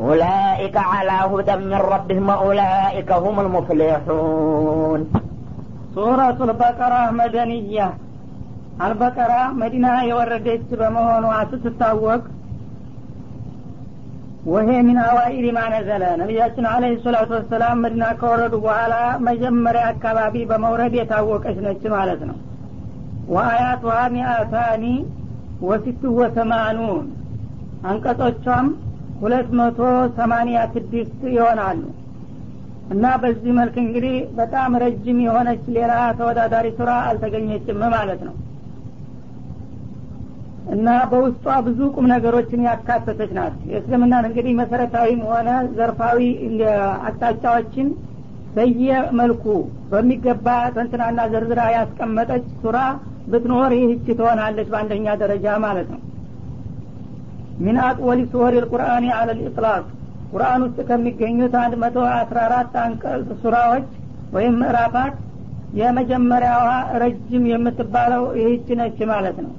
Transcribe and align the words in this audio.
أولئك 0.00 0.76
على 0.92 1.16
هدى 1.32 1.54
من 1.62 1.80
ربهم 1.92 2.26
وأولئك 2.30 3.10
هم 3.24 3.36
المفلحون 3.44 5.00
ሱረቱ 5.94 6.38
ልበቀራ 6.50 6.94
መደንያ 7.18 7.78
አልበቀራ 8.84 9.32
መዲና 9.60 9.86
የወረደች 10.08 10.66
በመሆኗ 10.80 11.24
ስትታወቅ 11.52 12.22
ወሄ 14.52 14.68
ሚን 14.86 14.98
አዋኢል 15.06 15.46
ማነዘለ 15.56 16.04
ነቢያችን 16.20 16.66
አለ 16.72 16.84
ሰላቱ 17.06 17.30
ወሰላም 17.38 17.80
መዲና 17.84 18.04
ከወረዱ 18.20 18.54
በኋላ 18.64 18.94
መጀመሪያ 19.28 19.82
አካባቢ 19.94 20.34
በመውረድ 20.50 20.94
የታወቀች 20.98 21.58
ነች 21.66 21.82
ማለት 21.96 22.22
ነው 22.30 22.38
ወአያቱሃ 23.34 23.96
ሚአታኒ 24.14 24.84
ወሲቱ 25.68 26.02
ወሰማኑን 26.20 27.04
አንቀጾቿም 27.90 28.68
ሁለት 29.21 29.49
መቶ 29.57 29.79
ሰማኒያ 30.17 30.59
ስድስት 30.73 31.21
ይሆናሉ። 31.35 31.81
እና 32.93 33.05
በዚህ 33.21 33.51
መልክ 33.59 33.75
እንግዲህ 33.83 34.15
በጣም 34.39 34.71
ረጅም 34.83 35.19
የሆነች 35.25 35.63
ሌላ 35.77 35.93
ተወዳዳሪ 36.17 36.67
ስራ 36.79 36.89
አልተገኘችም 37.07 37.79
ማለት 37.95 38.21
ነው። 38.27 38.35
እና 40.75 40.89
በውስጧ 41.09 41.47
ብዙ 41.65 41.79
ቁም 41.95 42.05
ነገሮችን 42.11 42.65
ያካተተች 42.67 43.31
ናት። 43.37 43.57
የእስልምናን 43.71 44.27
እንግዲህ 44.29 44.53
መሰረታዊም 44.61 45.21
ሆነ 45.29 45.49
ዘርፋዊ 45.77 46.21
አቅጣጫዎችን 47.07 47.89
በየመልኩ 48.55 49.45
በሚገባ 49.91 50.47
ተንትናና 50.75 51.21
ዘርዝራ 51.33 51.61
ያስቀመጠች 51.75 52.45
ሱራ 52.61 52.77
ብትኖር 53.31 53.71
ይህች 53.77 54.05
ትሆናለች 54.11 54.67
በአንደኛ 54.73 55.07
ደረጃ 55.23 55.47
ማለት 55.65 55.87
ነው 55.93 56.01
ሚን 57.63 57.77
አጥወሊ 57.83 58.21
ሱወር 58.31 58.53
ልቁርአን 58.57 59.05
አለ 59.17 59.29
ልኢጥላቅ 59.37 59.83
ቁርአን 60.31 60.61
ውስጥ 60.65 60.79
ከሚገኙት 60.89 61.53
አንድ 61.61 61.73
መቶ 61.83 61.97
አስራ 62.13 62.37
አራት 62.47 62.73
አንቀጽ 62.83 63.27
ሱራዎች 63.43 63.87
ወይም 64.35 64.55
ምዕራፋት 64.61 65.15
የመጀመሪያዋ 65.79 66.67
ረጅም 67.03 67.43
የምትባለው 67.51 68.23
ይህች 68.39 68.67
ነች 68.79 68.99
ማለት 69.11 69.37
ነው። 69.45 69.53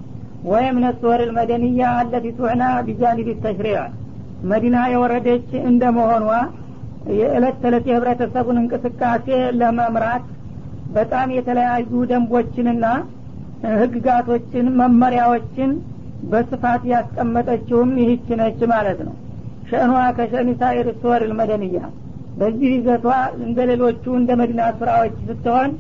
ወይም 0.51 0.77
ነስወር 0.85 1.21
ልመደንያ 1.29 1.81
አለቲ 2.01 2.27
ቱዕና 2.39 2.65
ቢጃኒብ 2.87 3.29
ተሽሪዕ 3.45 3.79
መዲና 4.51 4.79
የወረደች 4.93 5.49
እንደ 5.71 5.85
መሆኗ 5.97 6.27
የዕለት 7.19 7.57
ተዕለት 7.63 7.85
የህብረተሰቡን 7.91 8.57
እንቅስቃሴ 8.63 9.27
ለመምራት 9.61 10.25
በጣም 10.97 11.29
የተለያዩ 11.37 11.91
ደንቦችንና 12.11 12.87
ህግጋቶችን 13.81 14.67
መመሪያዎችን 14.81 15.71
በስፋት 16.31 16.83
ያስቀመጠችውም 16.93 17.91
ይህች 18.01 18.29
ነች 18.41 18.61
ማለት 18.73 19.01
ነው። 19.07 19.15
ሸእኗ 19.71 19.93
ከሸኒ 20.17 20.51
ሳኢር 20.61 20.89
ሱወር 21.01 21.23
ልመደንያ 21.31 21.79
በዚህ 22.39 22.71
ይዘቷ 22.75 23.07
እንደ 23.45 23.59
ሌሎቹ 23.71 24.05
እንደ 24.19 24.31
መዲና 24.41 24.63
ስራዎች 24.81 25.15
ስትሆን 25.29 25.71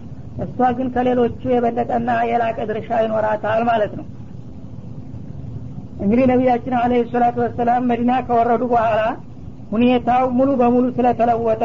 እሷ 0.44 0.68
ግን 0.78 0.88
ከሌሎቹ 0.94 1.40
የበለጠና 1.52 2.10
የላቀ 2.30 2.58
ድርሻ 2.70 2.88
ይኖራታል 3.04 3.60
ማለት 3.70 3.92
ነው። 3.98 4.06
እንግዲህ 6.00 6.24
ነቢያችን 6.32 6.74
አለ 6.80 6.94
ሰላቱ 7.12 7.36
ወሰላም 7.44 7.86
መዲና 7.90 8.12
ከወረዱ 8.26 8.64
በኋላ 8.72 9.02
ሁኔታው 9.70 10.24
ሙሉ 10.38 10.50
በሙሉ 10.60 10.86
ስለተለወጠ 10.96 11.62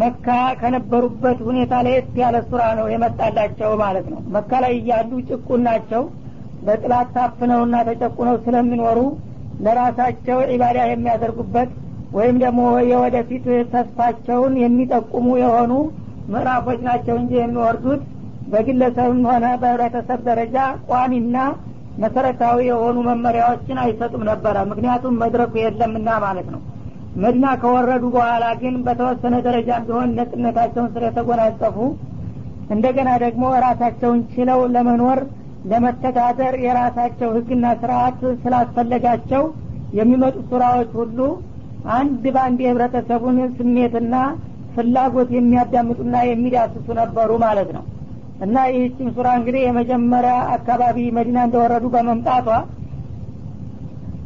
መካ 0.00 0.26
ከነበሩበት 0.60 1.38
ሁኔታ 1.48 1.74
ለየት 1.86 2.14
ያለ 2.20 2.36
ሱራ 2.48 2.62
ነው 2.78 2.86
የመጣላቸው 2.92 3.70
ማለት 3.82 4.06
ነው። 4.12 4.20
መካ 4.34 4.60
ላይ 4.64 4.72
እያሉ 4.78 5.10
ጭቁን 5.28 5.60
ናቸው 5.68 6.02
በጥላት 6.66 7.08
ታፍነውና 7.16 7.76
ተጨቁነው 7.88 8.36
ስለሚኖሩ 8.44 8.98
ለራሳቸው 9.64 10.38
ዒባዳ 10.50 10.78
የሚያደርጉበት 10.88 11.70
ወይም 12.16 12.36
ደግሞ 12.42 12.60
የወደፊት 12.90 13.44
ተስፋቸውን 13.72 14.54
የሚጠቁሙ 14.62 15.26
የሆኑ 15.42 15.72
ምዕራፎች 16.32 16.80
ናቸው 16.88 17.16
እንጂ 17.20 17.32
የሚወርዱት። 17.38 18.02
በግለሰብም 18.52 19.22
ሆነ 19.30 19.46
በህብረተሰብ 19.62 20.20
ደረጃ 20.28 20.56
ቋሚና 20.90 21.36
መሰረታዊ 22.02 22.58
የሆኑ 22.68 22.96
መመሪያዎችን 23.08 23.78
አይሰጡም 23.84 24.22
ነበረ። 24.30 24.56
ምክንያቱም 24.70 25.14
መድረኩ 25.22 25.52
የለምና 25.60 26.08
ማለት 26.24 26.48
ነው። 26.54 26.60
መዲና 27.16 27.46
ከወረዱ 27.62 28.04
በኋላ 28.14 28.44
ግን 28.62 28.74
በተወሰነ 28.86 29.34
ደረጃ 29.46 29.78
ቢሆን 29.86 30.10
ነጥነታቸውን 30.18 30.90
ስለተጎናጸፉ 30.94 31.76
እንደገና 32.70 33.10
ደግሞ 33.24 33.44
ራሳቸውን 33.64 34.20
ችለው 34.32 34.60
ለመኖር 34.74 35.20
ለመተዳደር 35.70 36.54
የራሳቸው 36.64 37.30
ህግና 37.36 37.66
ስርአት 37.80 38.20
ስላስፈለጋቸው 38.42 39.42
የሚመጡ 39.98 40.36
ሱራዎች 40.50 40.90
ሁሉ 41.00 41.18
አንድ 41.96 42.22
በአንድ 42.34 42.60
የህብረተሰቡን 42.64 43.38
ስሜትና 43.58 44.14
ፍላጎት 44.74 45.28
የሚያዳምጡና 45.36 46.16
የሚዳስሱ 46.28 46.86
ነበሩ 47.00 47.30
ማለት 47.44 47.68
ነው። 47.76 47.84
እና 48.44 48.56
ይህችም 48.72 49.08
ሱራ 49.16 49.28
እንግዲህ 49.38 49.62
የመጀመሪያ 49.64 50.34
አካባቢ 50.56 50.98
መዲና 51.18 51.38
እንደወረዱ 51.46 51.84
በመምጣቷ 51.94 52.48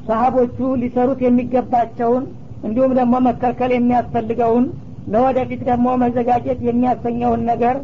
ሰሀቦቹ 0.09 0.59
ሊሰሩት 0.83 1.21
የሚገባቸውን 1.25 2.25
እንዲሁም 2.67 2.93
ደግሞ 2.99 3.15
መከልከል 3.29 3.71
የሚያስፈልገውን 3.75 4.65
ለወደፊት 5.13 5.61
ደግሞ 5.69 5.89
መዘጋጀት 6.03 6.59
የሚያሰኘውን 6.69 7.43
ነገር 7.51 7.77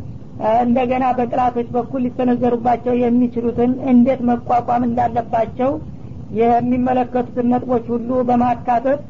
እንደገና 0.62 1.04
በጥላቶች 1.18 1.68
በኩል 1.76 2.00
ሊሰነዘሩባቸው 2.06 2.94
የሚችሉትን 3.02 3.70
እንዴት 3.92 4.20
መቋቋም 4.30 4.82
እንዳለባቸው 4.88 5.70
የሚመለከቱትን 6.40 7.50
ነጥቦች 7.52 7.84
ሁሉ 7.94 8.10
በማካተት 8.28 9.00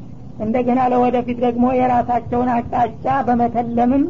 እንደገና 0.44 0.80
ለወደፊት 0.92 1.38
ደግሞ 1.46 1.66
የራሳቸውን 1.76 2.48
አቅጣጫ 2.54 3.04
በመተለምም 3.28 4.04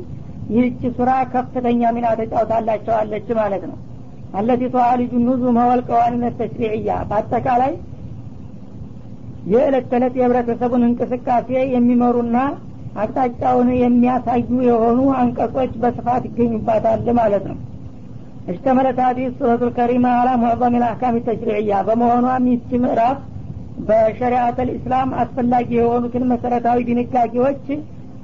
ይህች 0.51 0.81
ሱራ 0.97 1.11
ከፍተኛ 1.33 1.91
ሚና 1.97 2.07
ተጫውታላቸዋለች 2.21 3.29
ማለት 3.41 3.65
ነው። 3.71 3.77
አለቲ 4.39 4.63
ተዋልጁ 4.75 5.13
ኑዙ 5.27 5.43
መወልቀዋንነት 5.59 6.35
ተሽሪዕያ። 6.41 6.97
በአጠቃላይ 7.11 7.73
የዕለት 9.53 9.85
ተዕለት 9.91 10.15
የህብረተሰቡን 10.19 10.85
እንቅስቃሴ 10.89 11.51
የሚመሩና 11.75 12.37
አቅጣጫውን 12.97 13.69
የሚያሳዩ 13.77 14.59
የሆኑ 14.69 15.01
አንቀጾች 15.21 15.73
በስፋት 15.83 16.23
ይገኙባታል 16.29 17.09
ማለት 17.19 17.45
ነው። 17.51 17.57
እሽተመለት 18.47 18.99
ሀዲስ 19.05 19.33
ሱረቱ 19.39 19.63
ልከሪማ 19.69 20.07
አላ 20.19 20.29
ሙዕظም 20.43 20.75
ልአህካም 20.77 21.17
ተሽሪዕያ። 21.27 21.79
በመሆኗም 21.89 22.45
ይቺ 22.53 22.71
ምዕራፍ 22.85 23.19
በሸሪአት 23.89 24.59
ልእስላም 24.69 25.11
አስፈላጊ 25.23 25.69
የሆኑትን 25.79 26.25
መሰረታዊ 26.33 26.79
ድንጋጌዎች 26.89 27.65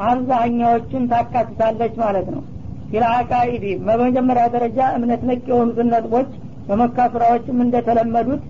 አብዛኛዎቹን 0.07 1.05
ታካትታለች 1.11 1.95
ማለት 2.05 2.29
ነው። 2.35 2.43
ፊልአቃኢዲ 2.91 3.67
በመጀመሪያ 3.85 4.45
ደረጃ 4.55 4.79
እምነት 4.97 5.23
ነቅ 5.29 5.43
የሆኑትን 5.51 5.91
ነጥቦች 5.95 6.31
በመካ 6.67 7.07
ሱራዎችም 7.13 7.63
እንደተለመዱት 7.65 8.43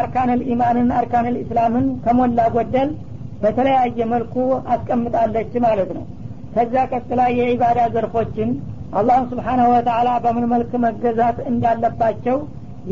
አርካንል 0.00 0.40
ኢማንን 0.52 0.88
አርካንል 0.98 1.36
ኢስላምን 1.42 1.86
ከሞላ 2.04 2.40
ጎደል 2.54 2.90
በተለያየ 3.44 4.06
መልኩ 4.12 4.34
አስቀምጣለች 4.74 5.52
ማለት 5.64 5.90
ነው። 5.96 6.04
ከዛ 6.54 6.74
ቀጥላ 6.92 7.20
የኢባዳ 7.38 7.80
ዘርፎችን 7.94 8.50
አላህን 8.98 9.24
ስብሓናሁ 9.30 9.68
ወተላ 9.74 10.08
በምን 10.24 10.44
መልክ 10.52 10.72
መገዛት 10.84 11.38
እንዳለባቸው 11.50 12.36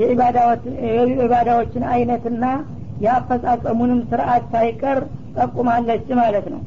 የኢባዳዎችን 0.01 1.85
አይነትና 1.93 2.45
የአፈጻጸሙንም 3.05 4.01
ስርአት 4.11 4.45
ሳይቀር 4.53 4.99
ጠቁማለች 5.37 6.07
ማለት 6.21 6.47
ነው። 6.55 6.61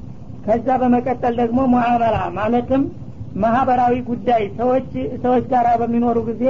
ከዛ 0.46 0.68
በመቀጠል 0.82 1.34
ደግሞ 1.42 1.60
ሙዓመላ 1.74 2.18
ማለትም 2.38 2.84
ማህበራዊ 3.44 3.96
ጉዳይ 4.10 4.44
ሰዎች 4.60 4.90
ሰዎች 5.24 5.46
ጋር 5.54 5.68
በሚኖሩ 5.82 6.18
ጊዜ 6.30 6.44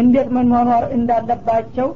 እንዴት 0.00 0.28
መኗኗር 0.36 0.84
እንዳለባቸው 0.96 1.88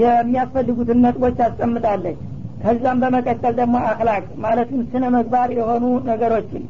የሚያስፈልጉትን 0.00 1.00
ነጥቦች 1.04 1.38
አስቀምጣለች 1.46 2.18
ከዛም 2.62 2.98
በመቀጠል 3.02 3.54
ደግሞ 3.60 3.76
አክላቅ 3.90 4.24
ማለትም 4.44 4.80
ስነ 4.90 5.04
መግባር 5.14 5.48
የሆኑ 5.58 5.84
ነገሮችን 6.08 6.64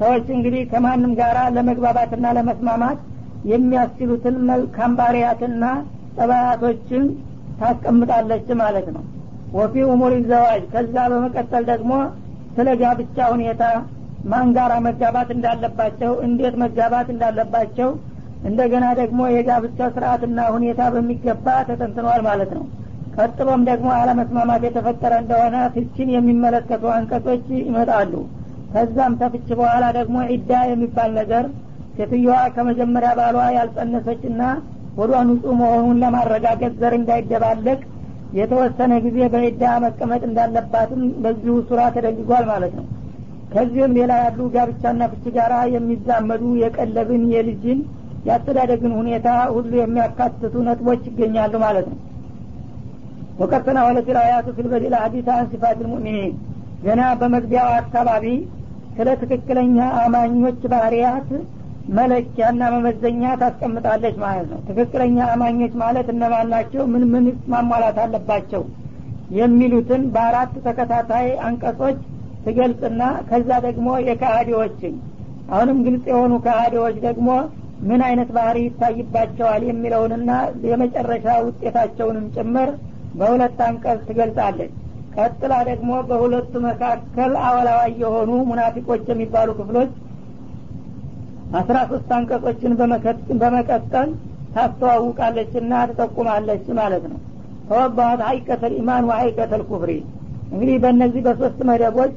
ሰዎች 0.00 0.26
እንግዲህ 0.36 0.62
ከማንም 0.72 1.12
ጋር 1.20 1.36
ለመግባባትና 1.56 2.32
ለመስማማት 2.38 2.98
የሚያስችሉትን 3.50 4.36
መልካም 4.48 4.92
ባህርያትና 4.98 5.64
ጠባያቶችን 6.16 7.04
ታስቀምጣለች 7.60 8.48
ማለት 8.62 8.88
ነው። 8.96 9.04
ወፊ 9.56 9.84
ኡሙር 9.92 10.14
ዘዋጅ 10.30 10.62
ከዛ 10.72 10.96
በመቀጠል 11.12 11.64
ደግሞ 11.72 11.92
ስለ 12.56 12.68
ጋብቻ 12.80 13.18
ሁኔታ 13.34 13.62
ማን 14.30 14.48
ጋራ 14.56 14.72
መጋባት 14.86 15.28
እንዳለባቸው 15.34 16.12
እንዴት 16.26 16.54
መጋባት 16.62 17.08
እንዳለባቸው 17.14 17.90
እንደገና 18.48 18.86
ደግሞ 19.00 19.20
የጋብቻ 19.34 19.78
ስርአትና 19.94 20.40
ሁኔታ 20.54 20.82
በሚገባ 20.94 21.46
ተጠንትኗል 21.68 22.20
ማለት 22.28 22.50
ነው 22.56 22.64
ቀጥሎም 23.16 23.60
ደግሞ 23.68 23.88
አለመስማማት 23.98 24.62
የተፈጠረ 24.66 25.12
እንደሆነ 25.22 25.56
ፍችን 25.74 26.08
የሚመለከቱ 26.14 26.84
አንቀጾች 26.94 27.44
ይመጣሉ። 27.60 28.12
ከዛም 28.72 29.12
ተፍች 29.20 29.48
በኋላ 29.58 29.84
ደግሞ 29.98 30.16
ዒዳ 30.32 30.52
የሚባል 30.70 31.10
ነገር 31.20 31.44
ሴትዮዋ 31.96 32.38
ከመጀመሪያ 32.56 33.10
ባሏ 33.18 33.36
ያልጸነሰችና 33.56 34.42
ወዷ 34.98 35.12
ንጹህ 35.28 35.54
መሆኑን 35.60 36.00
ለማረጋገጥ 36.02 36.72
ዘር 36.80 36.94
እንዳይደባለቅ 36.98 37.78
የተወሰነ 38.38 38.92
ጊዜ 39.04 39.18
በዒዳ 39.32 39.64
መቀመጥ 39.84 40.22
እንዳለባትም 40.28 41.02
በዚሁ 41.24 41.54
ሱራ 41.68 41.80
ተደንግጓል 41.94 42.44
ማለት 42.52 42.72
ነው። 42.78 42.86
ከዚህም 43.52 43.92
ሌላ 43.98 44.12
ያሉ 44.22 44.48
ጋብቻና 44.54 45.02
ፍች 45.12 45.26
ጋራ 45.36 45.54
የሚዛመዱ 45.74 46.44
የቀለብን 46.62 47.22
የልጅን 47.34 47.78
የአስተዳደግን 48.26 48.92
ሁኔታ 49.00 49.26
ሁሉ 49.54 49.72
የሚያካትቱ 49.80 50.54
ነጥቦች 50.68 51.02
ይገኛሉ 51.10 51.54
ማለት 51.64 51.86
ነው 51.92 51.98
ወቀጥና 53.40 53.78
ወለት 53.86 54.08
ልአያቱ 54.16 54.46
ፊልበዲል 54.58 54.94
ሀዲስ 55.00 55.26
አን 55.32 55.46
ሲፋት 55.50 55.78
ልሙእሚኒን 55.84 56.34
ገና 56.84 57.02
በመግቢያው 57.20 57.70
አካባቢ 57.80 58.24
ስለ 58.96 59.08
ትክክለኛ 59.22 59.78
አማኞች 60.02 60.60
ባህርያት 60.72 61.28
መለኪያና 61.96 62.62
መመዘኛ 62.74 63.22
ታስቀምጣለች 63.42 64.16
ማለት 64.24 64.46
ነው 64.52 64.60
ትክክለኛ 64.68 65.18
አማኞች 65.34 65.74
ማለት 65.82 66.08
እነማን 66.14 66.48
ናቸው 66.54 66.82
ምን 66.92 67.04
ምን 67.12 67.26
ማሟላት 67.52 67.98
አለባቸው 68.04 68.62
የሚሉትን 69.38 70.02
በአራት 70.14 70.54
ተከታታይ 70.66 71.28
አንቀጾች 71.48 71.98
ትገልጽና 72.46 73.02
ከዛ 73.28 73.50
ደግሞ 73.66 73.88
የካሃዲዎችን 74.08 74.96
አሁንም 75.52 75.78
ግልጽ 75.86 76.04
የሆኑ 76.12 76.34
ካሃዲዎች 76.46 76.96
ደግሞ 77.06 77.28
ምን 77.88 78.00
አይነት 78.08 78.28
ባህሪ 78.36 78.58
ይታይባቸዋል 78.66 79.62
የሚለውንና 79.68 80.30
የመጨረሻ 80.70 81.26
ውጤታቸውንም 81.46 82.26
ጭምር 82.36 82.70
በሁለት 83.18 83.58
አንቀጽ 83.66 84.00
ትገልጻለች። 84.08 84.72
ቀጥላ 85.16 85.54
ደግሞ 85.68 85.90
በሁለቱ 86.08 86.52
መካከል 86.66 87.32
አወላዋይ 87.44 87.92
የሆኑ 88.02 88.30
ሙናፊቆች 88.48 89.04
የሚባሉ 89.10 89.50
ክፍሎች 89.58 89.92
አስራ 91.56 91.76
ሶስት 91.90 92.10
አንቀጾችን 92.16 92.72
በመቀጠል 93.40 94.08
ታስተዋውቃለች 94.54 95.52
እና 95.60 95.72
ትጠቁማለች 95.90 96.64
ማለት 96.78 97.04
ነው። 97.12 97.18
ተወባሀት 97.68 98.20
ሀይቀተል 98.28 98.72
ኢማን 98.80 99.04
ወሀይቀተል 99.10 99.62
ኩፍሪ። 99.70 99.92
እንግዲህ 100.52 100.76
በእነዚህ 100.82 101.22
በሶስት 101.26 101.60
መደቦች 101.70 102.14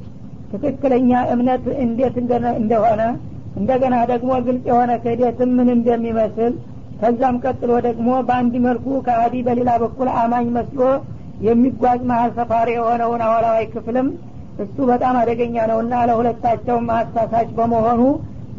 ትክክለኛ 0.52 1.10
እምነት 1.32 1.64
እንዴት 1.84 2.14
እንደሆነ 2.60 3.02
እንደገና 3.56 3.96
ደግሞ 4.12 4.30
ግልጽ 4.46 4.64
የሆነ 4.70 4.90
ክህደትም 5.02 5.50
ምን 5.58 5.68
እንደሚመስል 5.76 6.52
ከዛም 7.00 7.36
ቀጥሎ 7.44 7.72
ደግሞ 7.86 8.08
በአንድ 8.28 8.54
መልኩ 8.64 8.86
ከሀዲ 9.06 9.36
በሌላ 9.46 9.70
በኩል 9.82 10.08
አማኝ 10.20 10.48
መስሎ 10.56 10.80
የሚጓዝ 11.46 12.00
መሀል 12.10 12.30
ሰፋሪ 12.38 12.68
የሆነውን 12.76 13.22
አወላዋይ 13.26 13.66
ክፍልም 13.74 14.08
እሱ 14.64 14.76
በጣም 14.90 15.14
አደገኛ 15.20 15.56
ነውና 15.70 15.94
ለሁለታቸውም 16.08 16.88
አሳሳች 16.96 17.50
በመሆኑ 17.58 18.00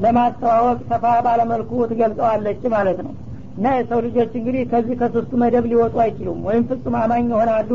ለማስተዋወቅ 0.04 0.80
ሰፋ 0.92 1.06
ባለመልኩ 1.26 1.72
ትገልጸዋለች 1.92 2.62
ማለት 2.76 3.00
ነው። 3.06 3.14
እና 3.58 3.74
የሰው 3.78 4.00
ልጆች 4.06 4.32
እንግዲህ 4.40 4.64
ከዚህ 4.72 4.96
ከሶስቱ 5.02 5.32
መደብ 5.42 5.66
ሊወጡ 5.72 5.96
አይችሉም። 6.04 6.40
ወይም 6.48 6.64
ፍጹም 6.70 6.96
አማኝ 7.02 7.26
ይሆናሉ 7.34 7.72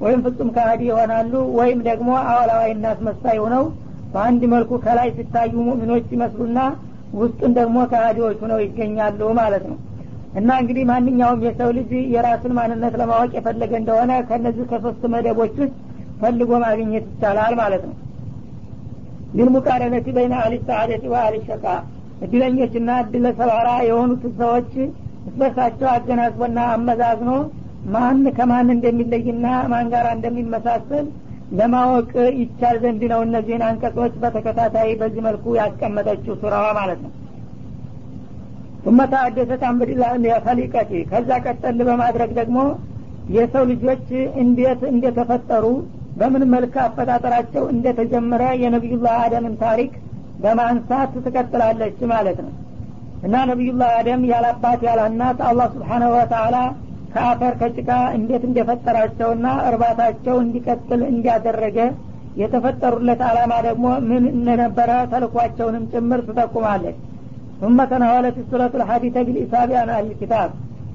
ወይም 0.00 0.20
ፍጹም 0.26 0.48
ከሀዲ 0.56 0.82
ይሆናሉ 0.90 1.32
ወይም 1.58 1.78
ደግሞ 1.88 2.08
አወላዋይ 2.26 2.70
እናስመሳይ 2.74 3.38
ሆነው 3.44 3.64
በአንድ 4.14 4.42
መልኩ 4.52 4.72
ከላይ 4.84 5.08
ሲታዩ 5.16 5.52
ሙእሚኖች 5.66 6.06
ይመስሉና 6.14 6.58
ውስጡን 7.14 7.52
ደግሞ 7.58 7.76
ከሀዲዎች 7.92 8.38
ሆነው 8.44 8.58
ይገኛሉ 8.64 9.20
ማለት 9.40 9.64
ነው 9.70 9.76
እና 10.36 10.50
እንግዲህ 10.60 10.84
ማንኛውም 10.90 11.42
የሰው 11.46 11.70
ልጅ 11.76 11.90
የራሱን 12.14 12.52
ማንነት 12.58 12.94
ለማወቅ 13.00 13.30
የፈለገ 13.36 13.72
እንደሆነ 13.80 14.12
ከነዚህ 14.28 14.64
ከሶስት 14.72 15.02
መደቦች 15.14 15.54
ውስጥ 15.60 15.74
ፈልጎ 16.20 16.50
ማግኘት 16.64 17.06
ይቻላል 17.10 17.54
ማለት 17.60 17.82
ነው። 17.88 17.94
ሊልሙቃረነቲ 19.36 20.06
በይነ 20.16 20.34
አሊ 20.42 20.54
ሰዓደቲ 20.68 21.04
ወአሊ 21.12 21.36
ሸቃ። 21.48 21.64
እድለኞችና 22.24 22.90
እድለ 23.02 23.26
ሰባራ 23.38 23.68
የሆኑት 23.88 24.22
ሰዎች 24.38 24.70
እስበርሳቸው 25.28 25.88
አገናዝቦና 25.94 26.58
አመዛዝኖ 26.74 27.30
ማን 27.94 28.24
ከማን 28.36 28.68
እንደሚለይና 28.74 29.46
ማን 29.72 29.88
ጋር 29.92 30.06
እንደሚመሳሰል 30.14 31.06
ለማወቅ 31.58 32.10
ይቻል 32.38 32.76
ዘንድ 32.82 33.02
ነው 33.12 33.20
እነዚህን 33.26 33.62
አንቀጾች 33.68 34.14
በተከታታይ 34.22 34.90
በዚህ 35.02 35.22
መልኩ 35.26 35.54
ያስቀመጠችው 35.58 36.34
ሱራዋ 36.40 36.66
ማለት 36.78 37.00
ነው 37.04 37.12
ثم 38.86 38.98
ተአደሰት 39.12 39.62
አንብድላ 39.68 40.02
ፈሊቀቲ 40.44 40.90
ከዛ 41.10 41.28
ቀጠል 41.44 41.78
በማድረግ 41.88 42.30
ደግሞ 42.38 42.58
የሰው 43.36 43.64
ልጆች 43.70 44.04
እንዴት 44.42 44.82
እንደተፈጠሩ 44.90 45.64
በምን 46.20 46.42
መልክ 46.52 46.74
አፈጣጠራቸው 46.84 47.64
እንደተጀመረ 47.72 48.42
የነቢዩላህ 48.62 49.16
አደምን 49.24 49.54
ታሪክ 49.64 49.92
በማንሳት 50.42 51.12
ትቀጥላለች 51.24 51.98
ማለት 52.12 52.38
ነው። 52.44 52.52
እና 53.26 53.34
ነቢዩላህ 53.50 53.90
አደም 53.98 54.22
ያላባት 54.32 54.80
ያላናት 54.88 55.38
አላህ 55.48 55.66
ስብሓናሁ 55.74 56.10
ወተአላ 56.16 56.56
ከአፈር 57.14 57.54
ከጭቃ 57.60 57.90
እንዴት 58.18 58.42
እንደፈጠራቸውና 58.48 59.46
እርባታቸው 59.68 60.36
እንዲቀጥል 60.44 61.02
እንዲያደረገ 61.10 61.78
የተፈጠሩለት 62.40 63.20
አላማ 63.28 63.52
ደግሞ 63.68 63.86
ምን 64.08 64.24
እንደነበረ 64.32 64.90
ተልኳቸውንም 65.12 65.84
ጭምር 65.92 66.20
ትጠቁማለች 66.26 66.98
ثم 67.61 67.79
تناولت 67.85 68.37
سورة 68.51 68.73
الحديث 68.75 69.15
بالإصابة 69.25 69.75
عن 69.81 69.89
أهل 69.89 70.05
الكتاب 70.11 70.49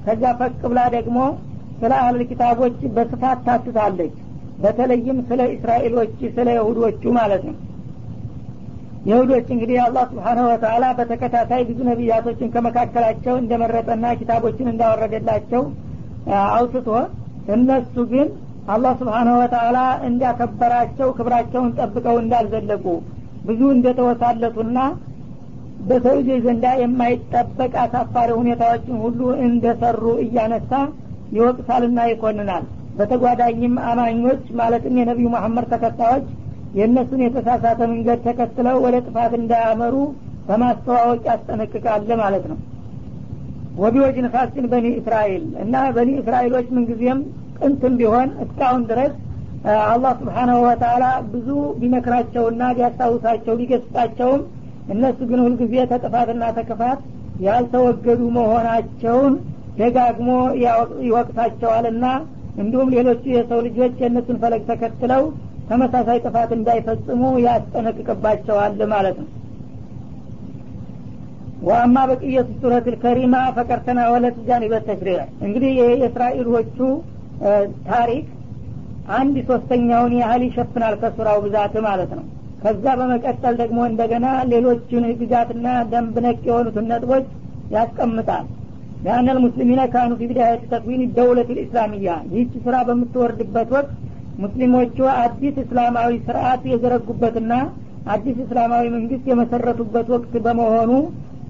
ከዛ 0.06 0.23
ፈቅ 0.40 0.61
ብላ 0.70 0.81
ደግሞ 0.96 1.19
ስለ 1.81 1.93
አህል 2.00 2.20
ኪታቦች 2.31 2.76
በስፋት 2.96 3.38
ታትታለች 3.46 4.14
በተለይም 4.62 5.19
ስለ 5.28 5.40
እስራኤሎች 5.55 6.14
ስለ 6.37 6.49
ይሁዶቹ 6.58 7.02
ማለት 7.19 7.43
ነው 7.49 7.56
ይሁዶች 9.11 9.49
እንግዲህ 9.55 9.78
አላህ 9.87 10.05
ስብሓንሁ 10.12 10.44
ወተላ 10.52 10.84
በተከታታይ 10.99 11.62
ብዙ 11.69 11.78
ነቢያቶችን 11.90 12.52
ከመካከላቸው 12.55 13.34
እንደመረጠና 13.43 14.06
ኪታቦችን 14.20 14.70
እንዳወረደላቸው 14.73 15.62
አውስቶ 16.56 16.88
እነሱ 17.56 17.94
ግን 18.12 18.28
አላህ 18.75 18.93
ስብሓንሁ 19.00 19.34
ወተላ 19.43 19.78
እንዳከበራቸው 20.08 21.11
ክብራቸውን 21.19 21.70
ጠብቀው 21.81 22.17
እንዳልዘለቁ 22.23 22.87
ብዙ 23.49 23.61
እንደተወሳለቱና 23.76 24.78
በሰው 25.88 26.16
ልጆች 26.19 26.42
ዘንዳ 26.45 26.65
የማይጠበቅ 26.79 27.72
አሳፋሪ 27.84 28.29
ሁኔታዎችን 28.39 28.96
ሁሉ 29.03 29.20
እንደሰሩ 29.46 30.03
እያነሳ 30.25 30.72
ይወቅሳልና 31.36 32.00
ይኮንናል። 32.10 32.63
በተጓዳኝም 32.98 33.75
አማኞች 33.89 34.44
ማለትም 34.60 34.98
የነቢዩ 35.00 35.27
መሐመድ 35.36 35.65
ተከታዮች 35.74 36.25
የእነሱን 36.77 37.22
የተሳሳተ 37.25 37.79
መንገድ 37.91 38.20
ተከትለው 38.27 38.77
ወደ 38.86 38.96
ጥፋት 39.08 39.34
እንዳያመሩ 39.39 39.96
በማስተዋወቅ 40.48 41.22
ያስጠነቅቃል 41.29 42.12
ማለት 42.22 42.46
ነው። 42.51 42.60
ወቢወጅን 43.82 44.27
ካስን 44.34 44.65
በኒ 44.72 44.88
እስራኤል 45.00 45.44
እና 45.63 45.75
በኒ 45.96 46.10
እስራኤሎች 46.22 46.67
ምንጊዜም 46.75 47.20
ጥንትም 47.60 47.94
ቢሆን 48.00 48.29
እስካሁን 48.46 48.84
ድረስ 48.89 49.13
አላህ 49.89 50.12
ስብሓናሁ 50.22 50.58
ወተላ 50.65 51.03
ብዙ 51.34 51.48
ቢመክራቸውና 51.82 52.62
ቢያስታውሳቸው 52.77 53.55
ቢገስጣቸውም 53.60 54.41
እነሱ 54.91 55.19
ግን 55.29 55.39
ሁልጊዜ 55.45 55.74
ተጥፋትና 55.91 56.43
ተክፋት 56.57 57.01
ያልተወገዱ 57.45 58.21
መሆናቸውን 58.38 59.33
ደጋግሞ 59.77 60.29
ይወቅሳቸዋልና 61.05 62.05
እንዲሁም 62.62 62.89
ሌሎቹ 62.95 63.24
የሰው 63.36 63.60
ልጆች 63.67 63.93
የእነሱን 64.01 64.39
ፈለግ 64.41 64.63
ተከትለው 64.69 65.24
ተመሳሳይ 65.69 66.17
ጥፋት 66.25 66.51
እንዳይፈጽሙ 66.55 67.21
ያስጠነቅቅባቸዋል 67.45 68.81
ማለት 68.93 69.17
ነው። 69.21 69.29
ወአማ 71.62 71.98
በቅየቱ 72.10 72.50
ሱረት 72.62 72.86
ልከሪማ 72.93 73.36
ፈቀርተና 73.57 74.00
ወለት 74.13 74.38
ጃኒበት 74.48 74.86
ተሽሪዕ 74.88 75.17
እንግዲህ 75.45 75.71
የእስራኤሎቹ 75.79 76.77
ታሪክ 77.89 78.27
አንድ 79.17 79.36
ሶስተኛውን 79.50 80.13
ያህል 80.21 80.41
ይሸፍናል 80.48 80.95
ከሱራው 81.01 81.38
ብዛት 81.45 81.75
ማለት 81.88 82.12
ነው 82.17 82.25
ከዛ 82.63 82.86
በመቀጠል 83.00 83.53
ደግሞ 83.62 83.80
እንደገና 83.89 84.25
ሌሎችን 84.51 85.06
ህግጋትና 85.10 85.68
ደንብ 85.91 86.15
ነክ 86.25 86.41
የሆኑትን 86.50 86.88
ነጥቦች 86.91 87.27
ያስቀምጣል። 87.75 88.46
ሊአነ 89.03 89.27
ልሙስሊሚነ 89.36 89.82
ካኑ 89.94 90.12
ፊ 90.18 90.27
ቢዳያት 90.30 90.63
ተክዊን 90.72 91.03
ደውለት 91.15 91.50
ልእስላሚያ 91.58 92.10
ይህች 92.32 92.51
ስራ 92.65 92.75
በምትወርድበት 92.88 93.70
ወቅት 93.75 93.91
ሙስሊሞቹ 94.44 94.98
አዲስ 95.22 95.56
እስላማዊ 95.63 96.12
ስርአት 96.27 96.62
የዘረጉበትና 96.72 97.53
አዲስ 98.13 98.38
እስላማዊ 98.46 98.86
መንግስት 98.96 99.25
የመሰረቱበት 99.32 100.08
ወቅት 100.13 100.34
በመሆኑ 100.46 100.91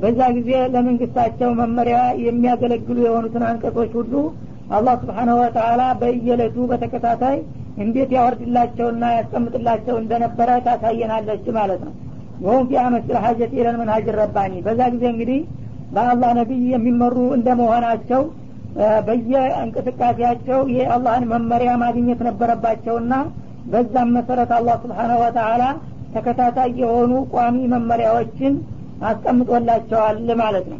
በዛ 0.02 0.20
ጊዜ 0.38 0.52
ለመንግስታቸው 0.74 1.50
መመሪያ 1.60 1.98
የሚያገለግሉ 2.26 2.98
የሆኑትን 3.06 3.44
አንቀጾች 3.50 3.92
ሁሉ 4.00 4.14
አላህ 4.78 4.94
ስብሓናሁ 5.02 5.36
ወተላ 5.42 5.82
በየለቱ 6.02 6.58
በተከታታይ 6.72 7.38
እንዴት 7.82 8.12
ያወርድላቸውና 8.16 9.04
ያስቀምጥላቸው 9.18 9.96
እንደነበረ 10.02 10.50
ታሳየናለች 10.66 11.46
ማለት 11.58 11.82
ነው። 11.88 11.94
ወሁም 12.46 12.64
ፊ 12.70 12.78
አመስል 12.84 13.18
ሀጀት 13.26 13.52
ኢለል 13.58 13.76
መንሀጅ 13.82 14.08
ረባኒ። 14.20 14.54
በዛ 14.66 14.82
ጊዜ 14.94 15.04
እንግዲህ 15.14 15.40
በአላህ 15.96 16.32
ነቢይ 16.40 16.64
የሚመሩ 16.74 17.18
እንደመሆናቸው 17.38 18.22
በየእንቅስቃሴያቸው 19.08 20.60
የአላህን 20.76 21.26
መመሪያ 21.32 21.72
ማግኘት 21.82 22.20
ነበረባቸውና 22.28 23.14
በዛም 23.72 24.10
መሰረት 24.18 24.52
አላህ 24.58 24.76
ስብሓነ 24.84 25.12
ወተአላ 25.22 25.64
ተከታታይ 26.14 26.72
የሆኑ 26.82 27.12
ቋሚ 27.34 27.58
መመሪያዎችን 27.74 28.54
አስቀምጦላቸዋል 29.12 30.18
ማለት 30.42 30.66
ነው 30.72 30.80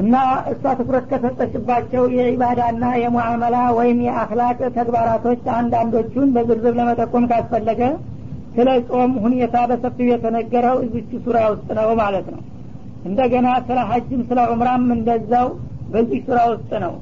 እና 0.00 0.14
እሷ 0.50 0.62
ትኩረት 0.78 1.04
ከሰጠችባቸው 1.10 2.04
የኢባዳና 2.16 2.84
የሙዓመላ 3.00 3.56
ወይም 3.78 3.98
የአክላቅ 4.06 4.58
ተግባራቶች 4.76 5.42
አንዳንዶቹን 5.56 6.28
በዝርዝር 6.36 6.74
ለመጠቆም 6.78 7.24
ካስፈለገ 7.32 7.82
ስለ 8.56 8.70
ጾም 8.88 9.12
ሁኔታ 9.24 9.56
በሰፊው 9.70 10.08
የተነገረው 10.12 10.76
እዚች 10.84 11.10
ሱራ 11.24 11.38
ውስጥ 11.52 11.68
ነው 11.78 11.90
ማለት 12.00 12.26
ነው። 12.34 12.40
እንደገና 13.04 13.48
ስለ 13.68 13.78
ሀጅም 13.90 14.20
ስለ 14.28 14.40
ዑምራም 14.50 14.84
እንደዛው 14.96 15.48
በዚህ 15.92 16.20
ስራ 16.28 16.38
ውስጥ 16.52 16.72
ነው። 16.84 16.92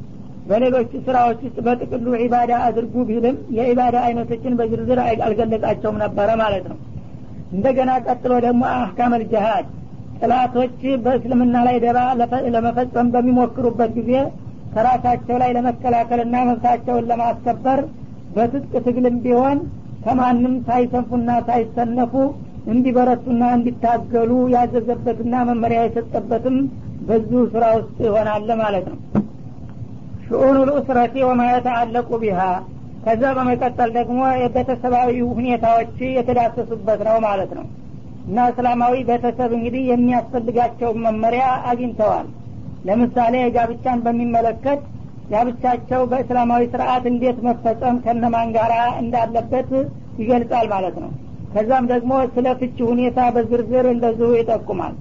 በሌሎቹ 0.46 0.92
ስራዎች 1.06 1.40
ውስጥ 1.46 1.58
በጥቅሉ 1.66 2.06
ዒባዳ 2.22 2.52
አድርጉ 2.68 2.94
ቢልም 3.08 3.36
የዒባዳ 3.56 3.96
አይነቶችን 4.06 4.56
በዝርዝር 4.60 5.00
አልገለጻቸውም 5.26 5.98
ነበረ 6.04 6.28
ማለት 6.42 6.64
ነው። 6.72 6.78
እንደገና 7.52 7.90
ቀጥሎ 8.06 8.32
ደግሞ 8.46 8.62
አህካም 8.76 9.14
አልጀሃድ 9.16 9.68
ጥላቶች 10.20 10.74
በእስልምና 11.04 11.56
ላይ 11.66 11.76
ደባ 11.84 11.98
ለመፈጸም 12.54 13.10
በሚሞክሩበት 13.14 13.92
ጊዜ 13.98 14.12
ከራሳቸው 14.74 15.36
ላይ 15.42 15.50
ለመከላከልና 15.56 16.36
መብታቸውን 16.48 17.08
ለማስከበር 17.10 17.80
በትጥቅ 18.34 18.72
ትግልም 18.86 19.16
ቢሆን 19.24 19.58
ከማንም 20.04 20.54
ሳይሰንፉና 20.68 21.30
ሳይሰነፉ 21.48 22.12
እንዲበረቱና 22.72 23.42
እንዲታገሉ 23.56 24.32
ያዘዘበትና 24.54 25.34
መመሪያ 25.48 25.80
የሰጠበትም 25.84 26.56
በዚሁ 27.08 27.42
ስራ 27.54 27.64
ውስጥ 27.76 27.96
ይሆናል 28.06 28.50
ማለት 28.62 28.86
ነው። 28.92 28.98
ሽኡኑ 30.26 30.58
ልኡስረቲ 30.68 31.14
ወማ 31.28 31.42
የተአለቁ 31.50 32.10
ቢሃ። 32.22 32.40
ከዛ 33.04 33.22
በመቀጠል 33.36 33.90
ደግሞ 33.98 34.20
የቤተሰባዊ 34.40 35.14
ሁኔታዎች 35.32 35.94
የተዳሰሱበት 36.16 37.00
ነው 37.08 37.16
ማለት 37.26 37.52
ነው 37.58 37.66
እና 38.24 38.46
እስላማዊ 38.50 38.96
ቤተሰብ 39.08 39.50
እንግዲህ 39.58 39.82
የሚያስፈልጋቸው 39.90 40.90
መመሪያ 41.04 41.44
አግኝተዋል። 41.70 42.26
ለምሳሌ 42.84 43.34
ጋብቻን 43.56 43.98
በሚመለከት 44.04 44.80
ጋብቻቸው 45.32 46.00
በእስላማዊ 46.10 46.62
ስርአት 46.72 47.04
እንዴት 47.10 47.38
መፈጸም 47.46 47.96
ከነማን 48.04 48.48
ጋር 48.56 48.72
እንዳለበት 49.02 49.68
ይገልጻል 50.20 50.66
ማለት 50.74 50.96
ነው። 51.02 51.10
ከዛም 51.54 51.84
ደግሞ 51.92 52.12
ስለ 52.34 52.48
ፍቺ 52.60 52.78
ሁኔታ 52.90 53.20
በዝርዝር 53.36 53.86
እንደዚሁ 53.92 54.28
ይጠቁማል። 54.36 54.94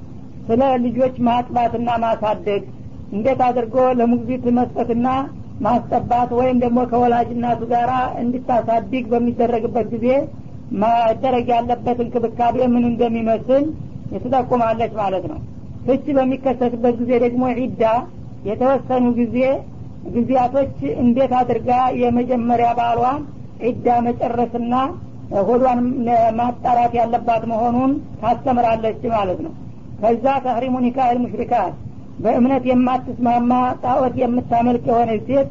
ስለ 0.48 0.62
ልጆች 0.86 1.16
ማጥባትና 1.28 1.90
ማሳደግ 2.04 2.64
እንዴት 3.14 3.42
አድርጎ 3.48 3.76
ለሙግዚት 4.00 4.46
መስጠትና 4.58 5.08
ማስጠባት 5.62 6.30
ወይም 6.40 6.58
ደግሞ 6.64 6.80
ከወላጅ 6.92 7.30
እናቱ 7.36 7.62
ጋር 7.72 7.90
እንድታሳድግ 8.22 9.06
በሚደረግበት 9.14 9.88
ጊዜ 9.94 10.08
ማደረግ 10.82 11.48
ያለበት 11.54 12.00
እንክብካቤ 12.04 12.58
ምን 12.74 12.84
እንደሚመስል 12.92 13.64
የተጠቁማለች 14.14 14.94
ማለት 15.02 15.26
ነው። 15.32 15.40
ፍች 15.86 16.06
በሚከሰትበት 16.18 16.96
ጊዜ 17.02 17.12
ደግሞ 17.26 17.44
ዒዳ 17.60 17.84
የተወሰኑ 18.50 19.06
ጊዜ 19.20 19.38
ጊዜያቶች 20.16 20.76
እንዴት 21.04 21.32
አድርጋ 21.40 21.70
የመጀመሪያ 22.02 22.70
ባሏ 22.80 23.02
ዒዳ 23.66 23.88
መጨረስና 24.08 24.74
ሆዷን 25.48 25.80
ማጣራት 26.38 26.94
ያለባት 27.00 27.44
መሆኑን 27.52 27.92
ታስተምራለች 28.22 29.02
ማለት 29.16 29.40
ነው። 29.46 29.54
ከዛ 30.02 30.26
ተህሪሙ 30.46 30.76
ኒካህ 30.86 31.18
ሙሽሪካት 31.24 31.74
በእምነት 32.24 32.64
የማትስማማ 32.70 33.52
ጣዖት 33.84 34.16
የምታመልክ 34.22 34.86
የሆነ 34.92 35.12
ሴት 35.28 35.50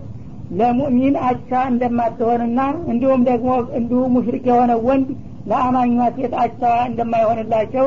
ለሙእሚን 0.58 1.16
አቻ 1.28 1.50
እንደማትሆንና 1.70 2.60
እንዲሁም 2.90 3.22
ደግሞ 3.28 3.48
እንዲሁ 3.78 4.02
ሙሽሪክ 4.14 4.44
የሆነ 4.50 4.72
ወንድ 4.86 5.08
ለአማኟ 5.50 5.96
ሴት 6.16 6.32
አቻዋ 6.42 6.76
እንደማይሆንላቸው 6.90 7.86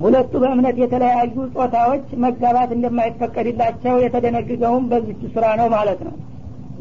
ሁለቱ 0.00 0.32
በእምነት 0.42 0.76
የተለያዩ 0.82 1.34
ጾታዎች 1.54 2.06
መጋባት 2.24 2.70
እንደማይፈቀድላቸው 2.76 3.94
የተደነግገውም 4.04 4.84
በዚች 4.92 5.22
ስራ 5.34 5.46
ነው 5.60 5.68
ማለት 5.74 6.00
ነው። 6.06 6.14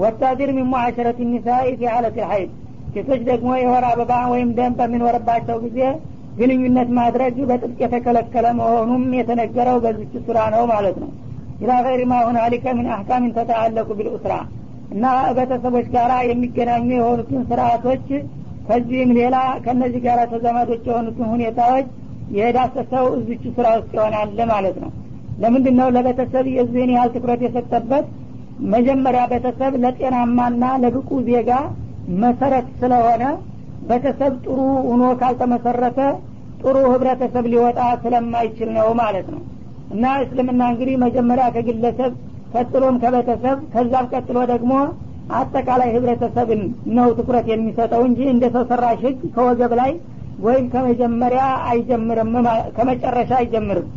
ወታዲር 0.01 0.49
ሚን 0.57 0.67
ሙዓሸረት 0.71 1.17
ኒሳኢ 1.31 1.69
ፊ 1.79 1.89
ሐለት 1.93 2.17
ልሐይድ 2.19 2.51
ሴቶች 2.93 3.21
ደግሞ 3.29 3.49
የወር 3.61 3.85
አበባ 3.89 4.11
ወይም 4.33 4.51
ደም 4.59 4.75
በሚኖርባቸው 4.79 5.57
ጊዜ 5.65 5.79
ግንኙነት 6.39 6.89
ማድረግ 6.97 7.35
በጥብቅ 7.49 7.79
የተከለከለ 7.83 8.47
መሆኑም 8.59 9.03
የተነገረው 9.17 9.77
በዚች 9.85 10.13
ሱራ 10.27 10.39
ነው 10.55 10.63
ማለት 10.71 10.97
ነው 11.03 11.09
ኢላ 11.59 11.71
ገይር 11.85 12.01
ማ 12.09 12.17
ሁናሊከ 12.25 12.65
ምን 12.77 12.87
አህካምን 12.95 13.31
ተተአለቁ 13.37 13.89
ቢልኡስራ 13.97 14.33
እና 14.93 15.05
ቤተሰቦች 15.37 15.87
ጋር 15.95 16.11
የሚገናኙ 16.29 16.87
የሆኑትን 16.95 17.41
ስርአቶች 17.49 18.05
ከዚህም 18.67 19.11
ሌላ 19.17 19.35
ከእነዚህ 19.65 20.01
ጋር 20.07 20.19
ተዘመዶች 20.31 20.83
የሆኑትን 20.89 21.27
ሁኔታዎች 21.33 21.87
የዳሰሰው 22.37 23.05
እዚች 23.17 23.43
ስራ 23.57 23.67
ውስጥ 23.77 23.91
ይሆናል 23.97 24.39
ማለት 24.51 24.75
ነው። 24.83 24.91
ለምንድን 25.43 25.75
ነው 25.79 25.87
ለቤተሰብ 25.95 26.45
የዚህን 26.55 26.91
ያህል 26.95 27.11
ትኩረት 27.13 27.41
የሰጠበት? 27.45 28.07
መጀመሪያ 28.73 29.21
ቤተሰብ 29.31 29.73
ለጤናማና 29.83 30.63
ለብቁ 30.83 31.09
ዜጋ 31.27 31.51
መሰረት 32.23 32.67
ስለሆነ 32.81 33.23
ቤተሰብ 33.89 34.33
ጥሩ 34.45 34.57
ሆኖ 34.87 35.03
ካልተመሰረተ 35.21 35.99
ጥሩ 36.61 36.75
ህብረተሰብ 36.93 37.45
ሊወጣ 37.53 37.79
ስለማይችል 38.03 38.69
ነው 38.77 38.89
ማለት 39.01 39.27
ነው 39.33 39.41
እና 39.89 40.05
እስልምና 40.23 40.61
እንግዲህ 40.71 40.95
መጀመሪያ 41.03 41.45
ከግለሰብ 41.55 42.11
ቀጥሎም 42.53 42.95
ከቤተሰብ 43.03 43.57
ከዛም 43.73 44.09
ቀጥሎ 44.13 44.37
ደግሞ 44.51 44.73
አጠቃላይ 45.39 45.89
ህብረተሰብን 45.95 46.61
ነው 46.97 47.07
ትኩረት 47.17 47.47
የሚሰጠው 47.51 48.03
እንጂ 48.09 48.19
እንደ 48.33 48.45
ሰው 48.55 48.63
ሰራሽ 48.71 49.01
ህግ 49.05 49.19
ከወገብ 49.35 49.73
ላይ 49.81 49.91
ወይም 50.45 50.65
ከመጀመሪያ 50.73 51.41
አይጀምርም 51.71 52.31
ከመጨረሻ 52.77 53.31
አይጀምርም። 53.41 53.87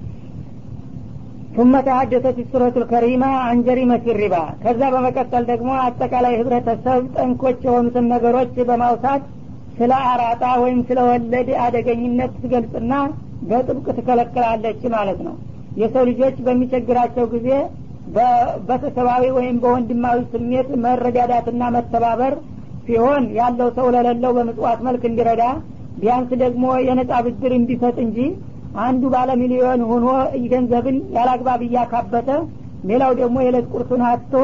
ثم 1.57 1.73
ተሐደሰት 1.87 2.37
ሱረቱ 2.51 2.77
ልከሪማ 2.83 3.25
አን 3.47 3.59
ጀሪመት 3.67 4.05
ሪባ 4.21 4.35
ከዛ 4.63 4.81
በመቀጠል 4.95 5.45
ደግሞ 5.51 5.71
አጠቃላይ 5.83 6.35
ህብረተሰብ 6.39 7.03
ጠንኮች 7.17 7.59
የሆኑትን 7.67 8.07
ነገሮች 8.13 8.55
በማውሳት 8.69 9.25
ስለ 9.79 9.93
አራጣ 10.13 10.45
ወይም 10.63 10.81
ስለ 10.89 11.01
ወለድ 11.09 11.49
አደገኝነት 11.65 12.33
ትገልጽና 12.43 12.93
በጥብቅ 13.51 13.87
ትከለክላለች 13.99 14.81
ማለት 14.97 15.21
ነው 15.27 15.35
የሰው 15.81 16.05
ልጆች 16.11 16.37
በሚቸግራቸው 16.47 17.27
ጊዜ 17.35 17.49
በቤተሰባዊ 18.17 19.25
ወይም 19.37 19.57
በወንድማዊ 19.63 20.19
ስሜት 20.33 20.71
መረዳዳትና 20.85 21.63
መተባበር 21.77 22.35
ሲሆን 22.87 23.25
ያለው 23.39 23.69
ሰው 23.77 23.87
ለሌለው 23.95 24.33
በምጽዋት 24.39 24.81
መልክ 24.87 25.03
እንዲረዳ 25.11 25.43
ቢያንስ 26.01 26.31
ደግሞ 26.43 26.65
የነጻ 26.87 27.13
ብድር 27.27 27.53
እንዲሰጥ 27.59 27.97
እንጂ 28.05 28.19
አንዱ 28.85 29.03
ባለ 29.15 29.31
ሚሊዮን 29.41 29.81
ሆኖ 29.91 30.07
ገንዘብን 30.53 30.99
ያላግባብ 31.17 31.61
እያካበተ 31.67 32.29
ሌላው 32.91 33.13
ደግሞ 33.21 33.37
የዕለት 33.43 33.67
ቁርሱን 33.75 34.03
አጥቶ 34.11 34.35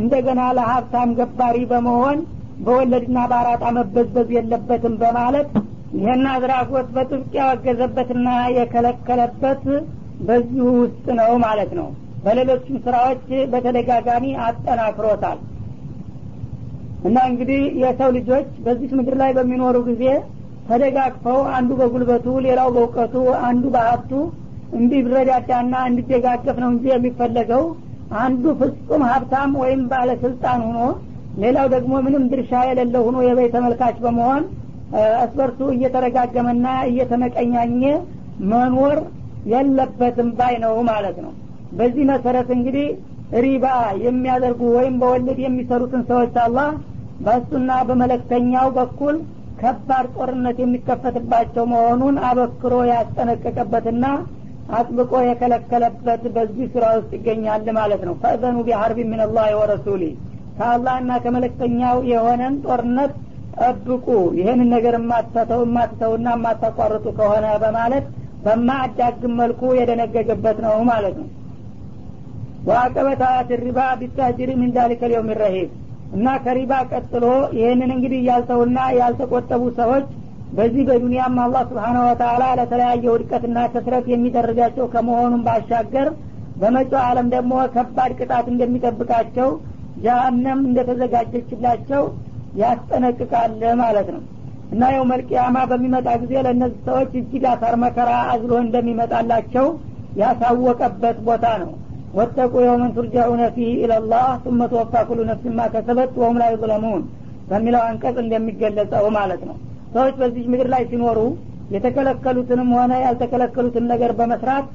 እንደገና 0.00 0.40
ለሀብታም 0.58 1.14
ገባሪ 1.18 1.56
በመሆን 1.70 2.18
በወለድና 2.66 3.18
በአራጣ 3.30 3.64
መበዝበዝ 3.76 4.28
የለበትም 4.36 4.94
በማለት 5.02 5.48
ይህን 5.98 6.24
አድራጎት 6.34 6.88
በጥብቅ 6.96 7.32
ያወገዘበትና 7.40 8.26
የከለከለበት 8.58 9.64
በዚሁ 10.26 10.66
ውስጥ 10.80 11.06
ነው 11.20 11.30
ማለት 11.44 11.70
ነው። 11.78 11.88
በሌሎችም 12.24 12.76
ስራዎች 12.84 13.22
በተደጋጋሚ 13.52 14.24
አጠናክሮታል። 14.46 15.38
እና 17.08 17.18
እንግዲህ 17.30 17.60
የሰው 17.82 18.10
ልጆች 18.16 18.48
በዚህ 18.64 18.90
ምድር 18.98 19.14
ላይ 19.20 19.30
በሚኖሩ 19.36 19.76
ጊዜ 19.86 20.04
ተደጋግፈው 20.66 21.38
አንዱ 21.56 21.70
በጉልበቱ 21.78 22.26
ሌላው 22.46 22.68
በእውቀቱ 22.74 23.14
አንዱ 23.46 23.64
በሀብቱ 23.74 24.12
እንዲረዳዳና 24.78 25.74
እንዲደጋገፍ 25.88 26.56
ነው 26.62 26.70
እንጂ 26.74 26.84
የሚፈለገው 26.92 27.62
አንዱ 28.20 28.44
ፍጹም 28.60 29.02
ሀብታም 29.10 29.52
ወይም 29.62 29.80
ባለስልጣን 29.90 30.60
ሆኖ 30.66 30.78
ሌላው 31.42 31.66
ደግሞ 31.74 31.92
ምንም 32.06 32.24
ድርሻ 32.32 32.52
የሌለው 32.68 33.02
ሆኖ 33.08 33.18
የበይ 33.26 33.48
ተመልካች 33.54 33.96
በመሆን 34.04 34.42
እስበርሱ 35.24 35.60
እየተረጋገመና 35.74 36.66
እየተመቀኛኘ 36.90 37.82
መኖር 38.52 38.98
የለበትም 39.50 40.30
ባይ 40.38 40.54
ነው 40.64 40.74
ማለት 40.90 41.18
ነው። 41.24 41.32
በዚህ 41.72 42.04
መሰረት 42.10 42.48
እንግዲህ 42.56 42.86
ሪባ 43.44 43.66
የሚያደርጉ 44.04 44.62
ወይም 44.76 44.94
በወለድ 45.00 45.38
የሚሰሩትን 45.42 46.02
ሰዎች 46.08 46.34
አላህ 46.44 46.70
በእሱና 47.20 47.70
በመለክተኛው 47.88 48.66
በኩል 48.78 49.16
ከባድ 49.60 50.06
ጦርነት 50.16 50.58
የሚከፈትባቸው 50.62 51.64
መሆኑን 51.72 52.16
አበክሮ 52.28 52.74
ያስጠነቀቀበትና 52.90 54.04
አጥብቆ 54.70 55.12
የከለከለበት 55.26 56.22
በዚህ 56.34 56.66
ስራ 56.74 56.84
ውስጥ 56.96 57.10
ይገኛል 57.16 57.64
ማለት 57.78 58.02
ነው። 58.08 58.14
ፈእዘኑ 58.22 58.56
ቢሐርቢ 58.66 58.98
ምን 59.10 59.22
ወረሱሊ 59.60 60.02
ከአላህና 60.58 61.12
ከመለክተኛው 61.24 61.96
የሆነን 62.10 62.54
ጦርነት 62.64 63.12
ጠብቁ 63.58 64.06
ይህንን 64.38 64.68
ነገር 64.74 64.94
የማትተው 64.98 65.60
የማትተውና 65.66 66.28
የማታቋርጡ 66.34 67.06
ከሆነ 67.18 67.46
በማለት 67.62 68.04
በማያዳግም 68.44 69.34
መልኩ 69.40 69.62
የደነገገበት 69.78 70.58
ነው 70.66 70.76
ማለት 70.90 71.16
ነው። 71.20 71.28
ወአቀበታ 72.68 73.24
ሪባ 73.62 73.80
ቢታጅሪ 74.00 74.50
ምን 74.60 74.70
ዳሊከ 74.76 75.02
ረሂብ። 75.42 75.70
እና 76.16 76.28
ከሪባ 76.44 76.72
ቀጥሎ 76.92 77.24
ይህንን 77.58 77.90
እንግዲህ 77.96 78.20
ያልተውና 78.28 78.78
ያልተቆጠቡ 78.98 79.62
ሰዎች 79.78 80.06
በዚህ 80.52 80.82
በዱንያም 80.88 81.36
አላህ 81.42 81.62
ስብሓነሁ 81.68 82.02
ወተላ 82.08 82.44
ለተለያየ 82.58 83.04
ውድቀትና 83.12 83.58
ከስረት 83.74 84.06
የሚደረጋቸው 84.12 84.86
ከመሆኑም 84.94 85.44
ባሻገር 85.46 86.08
በመጪው 86.60 87.00
ዓለም 87.04 87.26
ደግሞ 87.34 87.52
ከባድ 87.74 88.12
ቅጣት 88.18 88.46
እንደሚጠብቃቸው 88.52 89.48
ጃሃንም 90.04 90.60
እንደተዘጋጀችላቸው 90.68 92.02
ያስጠነቅቃል 92.60 93.52
ማለት 93.82 94.08
ነው 94.14 94.22
እና 94.72 94.82
የው 94.94 95.04
መልቅያማ 95.10 95.56
በሚመጣ 95.70 96.08
ጊዜ 96.22 96.32
ለእነዚህ 96.46 96.80
ሰዎች 96.88 97.12
እጅግ 97.20 97.44
አሳር 97.52 97.76
መከራ 97.84 98.10
አዝሎ 98.32 98.52
እንደሚመጣላቸው 98.64 99.66
ያሳወቀበት 100.20 101.18
ቦታ 101.28 101.46
ነው። 101.62 101.72
ወተቁ 102.14 102.52
የውመን 102.64 102.92
ቱርጃኡነ 102.96 103.42
ፊህ 103.56 103.72
ኢለላህ 103.84 104.28
ثم 104.44 104.60
توفى 104.66 105.00
كل 105.08 105.20
نفس 105.30 105.44
ما 105.58 105.66
كسبت 105.74 106.12
وهم 106.20 106.36
لا 106.40 106.46
በሚለው 107.50 107.82
አንቀጽ 107.86 108.16
እንደሚገለጸው 108.22 109.04
ማለት 109.16 109.42
ነው። 109.48 109.56
ሰዎች 109.94 110.14
በዚህ 110.20 110.44
ምድር 110.52 110.68
ላይ 110.74 110.82
ሲኖሩ 110.90 111.18
የተከለከሉትንም 111.74 112.68
ሆነ 112.76 112.92
ያልተከለከሉትን 113.04 113.84
ነገር 113.92 114.12
በመስራት 114.18 114.66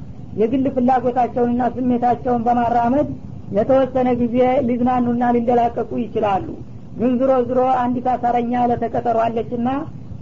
የግል 0.41 0.65
ፍላጎታቸውንና 0.75 1.63
ስሜታቸውን 1.75 2.41
በማራመድ 2.47 3.07
ለተወሰነ 3.55 4.07
ጊዜ 4.21 4.37
ሊዝናኑና 4.67 5.23
ሊንደላቀቁ 5.35 5.91
ይችላሉ። 6.03 6.47
ግን 6.95 7.13
ዝሮ 7.19 7.31
ዝሮ 7.47 7.61
አንዲት 7.81 8.07
አሳረኛ 8.11 8.53
ለተቀጠሯለችና 8.71 9.69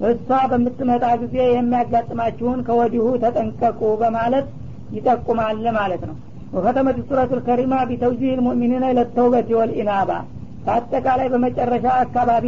እሷ 0.09 0.37
በምትመጣ 0.51 1.05
ጊዜ 1.21 1.35
የሚያጋጥማችሁን 1.51 2.59
ከወዲሁ 2.67 3.05
ተጠንቀቁ 3.23 3.81
በማለት 4.01 4.47
ይጠቁማል 4.95 5.65
ማለት 5.77 6.03
ነው። 6.09 6.15
ወከተመት 6.55 6.97
ሱረቱ 7.07 7.31
ልከሪማ 7.37 7.75
ቢተውጂህ 7.89 8.33
ልሙእሚኒነ 8.39 8.85
ለተውበት 8.97 9.47
ወልኢናባ። 9.59 10.11
በአጠቃላይ 10.65 11.27
በመጨረሻ 11.33 11.85
አካባቢ 12.03 12.45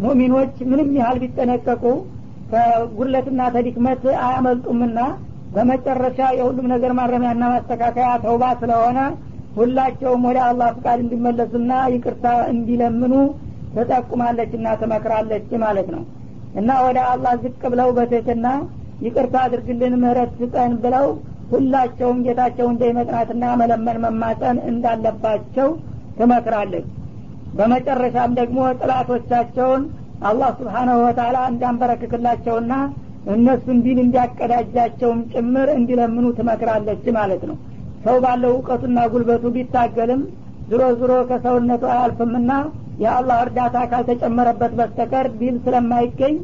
ሙእሚኖች 0.00 0.56
ምንም 0.70 0.88
ያህል 0.98 1.18
ቢጠነቀቁ 1.22 1.84
ከጉድለትና 2.50 3.42
ተዲክመት 3.54 4.02
አያመልጡምና 4.24 4.98
በመጨረሻ 5.54 6.18
የሁሉም 6.38 6.66
ነገር 6.72 6.92
ማረሚያና 6.98 7.44
ማስተካከያ 7.52 8.08
ተውባ 8.24 8.44
ስለሆነ 8.60 8.98
ሁላቸውም 9.56 10.24
ወደ 10.28 10.38
አላህ 10.48 10.68
ፍቃድ 10.76 10.98
እንዲመለሱና 11.04 11.72
ይቅርታ 11.94 12.24
እንዲለምኑ 12.52 13.14
ትጠቁማለችና 13.76 14.66
ትመክራለች 14.80 15.48
ማለት 15.64 15.88
ነው። 15.94 16.02
እና 16.60 16.70
ወደ 16.84 16.98
አላህ 17.12 17.32
ዝቅ 17.42 17.60
ብለው 17.72 17.88
በትህትና 17.96 18.46
ይቅርታ 19.06 19.36
አድርግልን 19.46 19.94
ምህረት 20.02 20.30
ስጠን 20.40 20.74
ብለው 20.84 21.06
ሁላቸውም 21.50 22.22
ጌታቸው 22.26 22.66
እንደመጥናትና 22.70 23.44
መለመን 23.60 23.98
መማጠን 24.04 24.56
እንዳለባቸው 24.70 25.68
ትመክራለች 26.18 26.86
በመጨረሻም 27.58 28.30
ደግሞ 28.38 28.58
ጥላቶቻቸውን 28.80 29.82
አላህ 30.28 30.50
سبحانه 30.58 30.96
وتعالى 31.04 31.36
እንዳንበረክክላቸውና 31.52 32.72
እነሱን 33.34 33.78
ዲን 33.84 33.98
እንዲያቀዳጃቸውም 34.02 35.20
ጭምር 35.32 35.68
እንዲለምኑ 35.76 36.26
ትመክራለች 36.38 37.04
ማለት 37.18 37.42
ነው። 37.50 37.56
ሰው 38.04 38.16
ባለው 38.24 38.50
እውቀቱና 38.54 38.98
ጉልበቱ 39.12 39.44
ቢታገልም 39.56 40.20
ዝሮ 40.70 40.82
ዝሮ 41.00 41.12
ከሰውነቱ 41.30 41.84
አያልፍምና 41.92 42.50
የአላህ 42.96 43.38
እርዳታ 43.44 43.76
ካልተጨመረበት 43.90 44.72
በስተቀር 44.78 45.26
ድል 45.38 45.56
ስለማይገኝ 45.64 46.34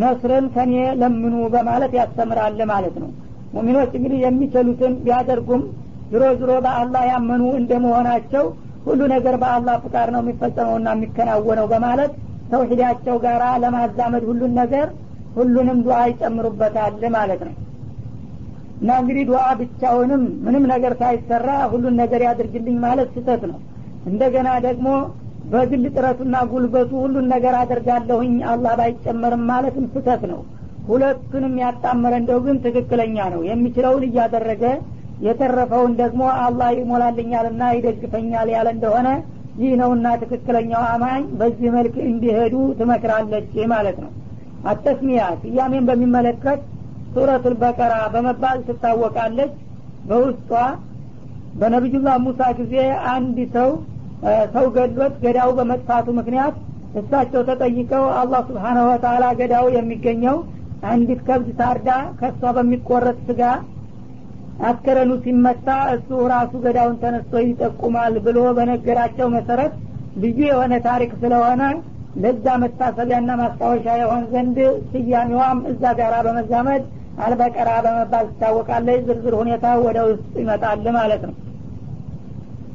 ነስርን 0.00 0.46
ከኔ 0.54 0.72
ለምኑ 1.00 1.34
በማለት 1.54 1.92
ያስተምራል 1.98 2.60
ማለት 2.72 2.96
ነው። 3.02 3.10
ሙሚኖች 3.54 3.92
እንግዲህ 3.98 4.20
የሚችሉትን 4.24 4.94
ቢያደርጉም 5.04 5.62
ዝሮ 6.12 6.24
ዝሮ 6.40 6.52
በአላህ 6.64 7.02
ያመኑ 7.10 7.42
እንደመሆናቸው 7.60 8.44
ሁሉ 8.86 9.00
ነገር 9.12 9.34
በአላህ 9.42 9.76
ፍቃድ 9.84 10.08
ነው 10.14 10.20
የሚፈጸመውና 10.22 10.88
የሚከናወነው 10.94 11.66
በማለት 11.72 12.12
ተውሂዳቸው 12.50 13.16
ጋር 13.24 13.42
ለማዛመድ 13.62 14.24
ሁሉን 14.30 14.52
ነገር 14.60 14.88
ሁሉንም 15.36 15.78
ዱዓ 15.86 15.98
ይጨምሩበታል 16.10 17.04
ማለት 17.14 17.40
ነው። 17.46 17.54
እና 18.80 18.90
እንግዲህ 19.00 19.24
ዱዓ 19.30 19.42
ብቻውንም 19.60 20.22
ምንም 20.44 20.64
ነገር 20.72 20.92
ሳይሰራ 21.00 21.50
ሁሉን 21.72 21.94
ነገር 22.02 22.22
ያድርግልኝ 22.26 22.76
ማለት 22.84 23.08
ስህተት 23.14 23.42
ነው። 23.50 23.58
እንደገና 24.06 24.48
ደግሞ 24.66 24.88
በግል 25.52 25.84
ጥረቱና 25.94 26.36
ጉልበቱ 26.50 26.90
ሁሉን 27.02 27.26
ነገር 27.32 27.54
አደርጋለሁኝ። 27.60 28.34
አላህ 28.52 28.72
ባይጨመርም 28.80 29.42
ማለትም 29.50 29.86
ስህተት 29.92 30.22
ነው። 30.30 30.40
ሁለቱንም 30.88 31.54
ያጣመረ 31.62 32.14
እንደው 32.20 32.38
ግን 32.46 32.56
ትክክለኛ 32.64 33.16
ነው። 33.34 33.40
የሚችለውን 33.48 34.02
እያደረገ 34.08 34.64
የተረፈውን 35.26 35.92
ደግሞ 36.00 36.22
አላህ 36.44 36.68
ይሞላልኛልና 36.78 37.62
ይደግፈኛል 37.76 38.48
ያለ 38.54 38.68
እንደሆነ 38.76 39.08
ይህ 39.60 39.72
ነውና 39.80 40.06
ትክክለኛው 40.22 40.82
አማኝ 40.92 41.24
በዚህ 41.40 41.68
መልክ 41.76 41.96
እንዲሄዱ 42.08 42.54
ትመክራለች 42.78 43.52
ማለት 43.72 43.98
ነው። 44.04 44.10
አተስሚያ 44.70 45.22
ስያሜን 45.42 45.84
በሚመለከት 45.88 46.60
ሱረቱል 47.14 47.54
በቀራ 47.62 47.94
በመባል 48.14 48.58
ትታወቃለች። 48.68 49.52
በውስጧ 50.08 50.50
በነቢዩላህ 51.60 52.16
ሙሳ 52.24 52.40
ጊዜ 52.58 52.74
አንድ 53.12 53.36
ሰው 53.54 53.68
ሰው 54.54 54.66
ገድሎት 54.76 55.14
ገዳው 55.24 55.50
በመጥፋቱ 55.58 56.06
ምክንያት 56.18 56.54
እሳቸው 57.00 57.42
ተጠይቀው 57.48 58.04
አላህ 58.20 58.40
ስብሓናሁ 58.48 58.84
ወተላ 58.90 59.24
ገዳው 59.40 59.66
የሚገኘው 59.76 60.36
አንዲት 60.90 61.20
ከብት 61.28 61.48
ታርዳ 61.60 61.90
ከሷ 62.20 62.52
በሚቆረጥ 62.56 63.18
ስጋ 63.28 63.42
አስከረኑ 64.68 65.12
ሲመታ 65.24 65.68
እሱ 65.94 66.18
ራሱ 66.32 66.52
ገዳውን 66.64 66.96
ተነስቶ 67.02 67.42
ይጠቁማል 67.44 68.14
ብሎ 68.26 68.38
በነገራቸው 68.58 69.28
መሰረት 69.36 69.72
ልዩ 70.22 70.38
የሆነ 70.50 70.74
ታሪክ 70.86 71.12
ስለሆነ 71.22 71.62
ለዛ 72.22 72.46
መታሰቢያና 72.62 73.30
ማስታወሻ 73.40 73.86
የሆን 74.02 74.22
ዘንድ 74.32 74.58
ስያሜዋም 74.90 75.60
እዛ 75.70 75.92
ጋራ 76.00 76.14
በመዛመድ 76.26 76.84
አልበቀራ 77.24 77.70
በመባል 77.86 78.26
ትታወቃለች። 78.30 79.00
ዝርዝር 79.08 79.34
ሁኔታ 79.40 79.66
ወደ 79.84 79.98
ውስጥ 80.10 80.32
ይመጣል 80.42 80.86
ማለት 80.98 81.24
ነው 81.28 81.34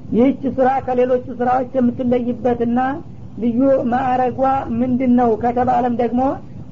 ይህች 0.09 0.43
ስራ 0.57 0.69
ከሌሎቹ 0.85 1.25
ስራዎች 1.39 1.71
የምትለይበትና 1.77 2.79
ልዩ 3.43 3.59
ማዕረጓ 3.91 4.41
ምንድን 4.79 5.11
ነው 5.19 5.29
ከተባለም 5.43 5.93
ደግሞ 6.01 6.21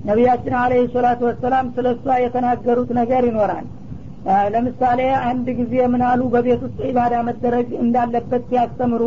ነቢያችን 0.08 0.54
አለህ 0.62 0.86
ሰላቱ 0.95 1.21
ወሰላም 1.28 1.67
ስለ 1.76 1.88
እሷ 1.95 2.15
የተናገሩት 2.23 2.89
ነገር 3.00 3.23
ይኖራል። 3.30 3.65
ለምሳሌ 4.54 5.00
አንድ 5.28 5.47
ጊዜ 5.60 5.73
ምናሉ 5.93 6.21
በቤት 6.34 6.62
ውስጥ 6.65 6.80
ኢባዳ 6.89 7.15
መደረግ 7.28 7.67
እንዳለበት 7.84 8.43
ሲያስተምሩ 8.50 9.04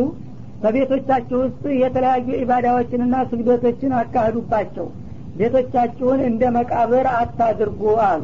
በቤቶቻችሁ 0.62 1.38
ውስጥ 1.44 1.62
የተለያዩ 1.82 2.28
ኢባዳዎችንና 2.42 3.16
ስግዶቶችን 3.30 3.92
አካሂዱባቸው። 4.00 4.86
ቤቶቻችሁን 5.40 6.20
እንደ 6.28 6.42
መቃብር 6.56 7.06
አታድርጉ 7.18 7.82
አሉ። 8.08 8.22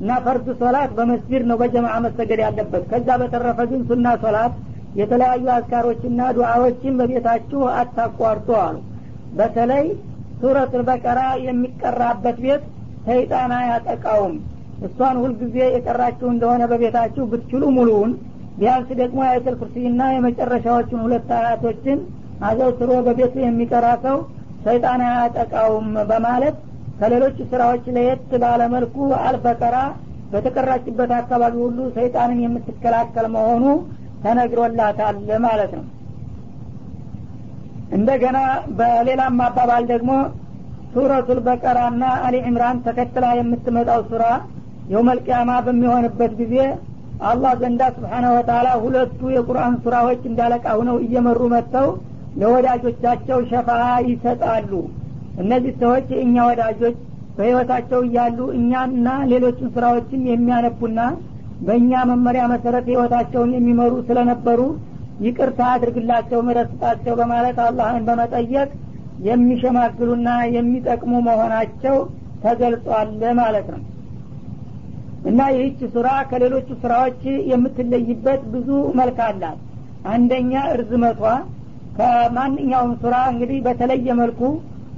እና 0.00 0.10
ፈርድ 0.24 0.48
ሶላት 0.60 0.90
በመስጊድ 0.98 1.42
ነው 1.50 1.56
በጀማዓ 1.62 1.94
መሰገድ 2.06 2.40
ያለበት። 2.44 2.82
ከዛ 2.90 3.08
በተረፈ 3.22 3.60
ግን 3.70 3.80
ሱና 3.88 4.08
ሶላት 4.24 4.54
የተለያዩ 4.98 5.44
አዝካሮችና 5.54 6.20
ዱዓዎችን 6.36 6.94
በቤታችሁ 7.00 7.60
አታቋርጡ 7.78 8.48
አሉ። 8.62 8.76
በተለይ 9.38 9.86
ሱረት 10.40 10.72
በቀራ 10.88 11.20
የሚቀራበት 11.46 12.36
ቤት 12.44 12.64
ሰይጣን 13.08 13.52
አያጠቃውም። 13.58 14.34
እሷን 14.86 15.16
ሁልጊዜ 15.22 15.56
የቀራችሁ 15.74 16.26
እንደሆነ 16.32 16.62
በቤታችሁ 16.72 17.24
ብትችሉ 17.30 17.64
ሙሉውን። 17.76 18.12
ቢያንስ 18.58 18.88
ደግሞ 19.00 19.18
አየተል 19.26 19.56
ኩርሲና 19.60 20.02
የመጨረሻዎችን 20.12 21.02
ሁለት 21.04 21.28
አያቶችን 21.38 21.98
አዘውትሮ 22.48 22.90
በቤቱ 23.06 23.34
የሚቀራ 23.42 23.86
ሰው 24.04 24.18
ሰይጣን 24.64 25.00
አያጠቃውም 25.08 25.88
በማለት 26.10 26.56
ከሌሎች 27.00 27.36
ስራዎች 27.50 27.84
ለየት 27.96 28.30
ባለመልኩ 28.42 28.96
አልበቀራ 29.22 29.76
በተቀራችበት 30.32 31.10
አካባቢ 31.18 31.54
ሁሉ 31.66 31.78
ሰይጣንን 31.96 32.40
የምትከላከል 32.44 33.26
መሆኑ 33.36 33.64
ተነግሮላታል 34.22 35.16
ማለት 35.46 35.72
ነው። 35.78 35.84
እንደገና 37.98 38.38
በሌላም 38.78 39.38
አባባል 39.44 39.84
ደግሞ 39.92 40.10
ሱረቱል 40.92 41.38
በቀራና 41.46 42.04
አሊ 42.26 42.36
ዕምራን 42.48 42.78
ተከትላ 42.86 43.26
የምትመጣው 43.38 44.00
ሱራ 44.10 44.24
የውመልቅያማ 44.92 45.50
በሚሆንበት 45.66 46.32
ጊዜ 46.40 46.54
አላህ 47.28 47.52
ዘንዳ 47.60 47.82
ስብሓነሁ 47.96 48.32
ወተላ 48.36 48.68
ሁለቱ 48.82 49.20
የቁርአን 49.34 49.74
ሱራዎች 49.82 50.20
እንዳለቃ 50.30 50.66
ሁነው 50.80 50.96
እየመሩ 51.04 51.40
መጥተው 51.54 51.88
ለወዳጆቻቸው 52.40 53.38
ሸፋ 53.50 53.68
ይሰጣሉ። 54.08 54.70
እነዚህ 55.42 55.72
ሰዎች 55.82 56.06
የእኛ 56.14 56.36
ወዳጆች 56.50 56.96
በህይወታቸው 57.36 58.00
እያሉ 58.06 58.38
እኛና 58.58 59.08
ሌሎችን 59.32 59.68
ስራዎችን 59.74 60.22
የሚያነቡና 60.30 61.00
በእኛ 61.66 61.92
መመሪያ 62.10 62.42
መሰረት 62.52 62.86
ህይወታቸውን 62.90 63.50
የሚመሩ 63.56 63.94
ስለነበሩ 64.08 64.60
ይቅርታ 65.26 65.60
አድርግላቸው 65.74 66.40
ምረት 66.48 66.72
በማለት 67.20 67.56
አላህን 67.64 68.04
በመጠየቅ 68.08 68.68
የሚሸማግሉና 69.28 70.28
የሚጠቅሙ 70.56 71.12
መሆናቸው 71.28 71.96
ተገልጿል 72.44 73.08
ማለት 73.40 73.68
ነው። 73.74 73.80
እና 75.28 75.40
ይህች 75.54 75.80
ሱራ 75.94 76.08
ከሌሎቹ 76.30 76.68
ስራዎች 76.82 77.22
የምትለይበት 77.50 78.42
ብዙ 78.52 78.68
መልክ 79.00 79.18
አላት። 79.26 79.58
አንደኛ 80.12 80.52
እርዝመቷ 80.74 81.22
ከማንኛውም 81.98 82.92
ሱራ 83.02 83.16
እንግዲህ 83.32 83.58
በተለየ 83.66 84.14
መልኩ 84.20 84.40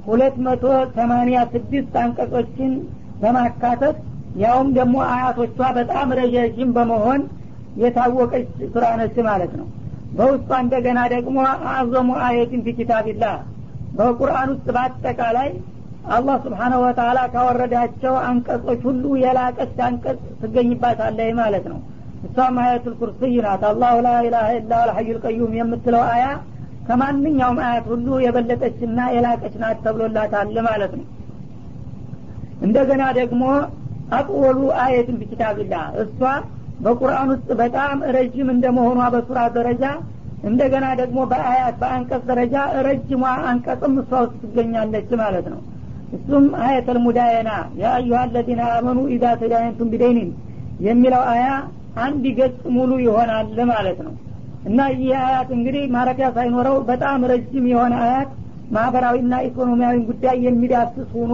ሁለት 0.05 0.35
መቶ 0.45 0.63
ሰማኒያ 0.97 1.39
ስድስት 1.53 1.93
አንቀጾችን 2.03 2.71
በማካተት 3.21 3.97
ያውም 4.37 4.69
ደግሞ 4.77 4.95
አያቶቿ 5.09 5.57
በጣም 5.77 6.09
ረዣዥም 6.19 6.69
በመሆን 6.75 7.21
የታወቀች 7.81 8.49
ሱራ 8.73 8.85
ማለት 9.27 9.53
ነው። 9.59 9.67
በውስጧ 10.13 10.51
እንደገና 10.63 10.99
ደግሞ 11.13 11.37
አዕዘሙ 11.71 12.09
አየትን 12.25 12.61
ፊ 12.65 12.73
ኪታቢላህ። 12.77 13.35
በቁርአን 13.97 14.49
ውስጥ 14.53 14.67
በአጠቃላይ 14.75 15.49
አላህ 16.09 16.35
ስብሓነሁ 16.45 16.79
ወተላ 16.83 17.19
ካወረዳቸው 17.33 18.13
አንቀጾች 18.27 18.81
ሁሉ 18.87 19.03
የላቀች 19.23 19.75
አንቀጽ 19.87 20.21
ትገኝባታለህ 20.41 21.29
ማለት 21.39 21.65
ነው። 21.71 21.79
እሷም 22.27 22.57
አያቱል 22.63 22.95
ኩርሲይ 22.99 23.35
ናት። 23.45 23.63
አላሁ 23.69 23.95
ላ 24.05 24.11
ኢላሀ 24.25 24.47
ኢላ 24.57 24.79
ልሐዩ 24.89 25.09
ልቀዩም 25.17 25.53
የምትለው 25.59 26.03
አያ 26.09 26.25
ከማንኛውም 26.87 27.59
አያት 27.65 27.85
ሁሉ 27.91 28.07
የበለጠችና 28.23 28.99
የላቀች 29.15 29.55
ናት 29.61 29.79
ተብሎላታል 29.85 30.55
ማለት 30.69 30.93
ነው። 30.99 31.05
እንደገና 32.61 33.03
ደግሞ 33.19 33.43
አጥወሉ 34.11 34.61
አየትን 34.83 35.17
ቢኪታብላህ 35.21 35.83
እሷ 36.03 36.19
በቁርአን 36.85 37.29
ውስጥ 37.33 37.49
በጣም 37.61 37.97
ረጅም 38.15 38.47
እንደመሆኗ 38.53 39.01
በሱራ 39.13 39.39
ደረጃ 39.57 39.83
እንደገና 40.49 40.85
ደግሞ 40.99 41.19
በአያት 41.31 41.75
በአንቀጽ 41.81 42.23
ደረጃ 42.29 42.55
ረጅሟ 42.87 43.19
አንቀጽም 43.49 43.93
እሷ 44.01 44.11
ውስጥ 44.23 44.39
ትገኛለች 44.43 45.09
ማለት 45.21 45.45
ነው። 45.53 45.59
እሱም 46.17 46.45
አየተል 46.63 46.97
ሙዳየና 47.03 47.51
ያ 47.81 47.91
አዩሀ 47.97 48.17
አለዚነ 48.23 48.61
አመኑ 48.77 48.99
ኢዛ 49.15 49.25
ተዳየንቱም 49.41 49.91
ቢደይኒን 49.93 50.31
የሚለው 50.87 51.23
አያ 51.33 51.45
አንድ 52.03 52.25
ገጽ 52.37 52.59
ሙሉ 52.75 52.91
ይሆናል 53.05 53.57
ማለት 53.71 53.99
ነው። 54.07 54.13
እና 54.69 54.79
ይህ 54.93 55.11
አያት 55.21 55.49
እንግዲህ 55.57 55.83
ማረፊያ 55.95 56.27
ሳይኖረው 56.35 56.75
በጣም 56.89 57.21
ረጅም 57.31 57.65
የሆነ 57.71 57.93
አያት 58.05 58.31
ማህበራዊና 58.75 59.35
ኢኮኖሚያዊ 59.47 59.95
ጉዳይ 60.09 60.37
የሚዳስስ 60.47 61.09
ሆኖ 61.17 61.33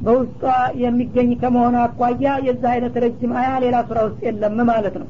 በውስጧ 0.00 0.42
የሚገኝ 0.82 1.30
ከመሆኑ 1.40 1.76
አኳያ 1.84 2.34
የዚህ 2.46 2.68
አይነት 2.72 2.94
ረጅም 3.04 3.32
አያ 3.38 3.48
ሌላ 3.64 3.76
ሱራ 3.88 3.98
ውስጥ 4.08 4.20
የለም 4.26 4.58
ማለት 4.70 4.96
ነው። 5.02 5.08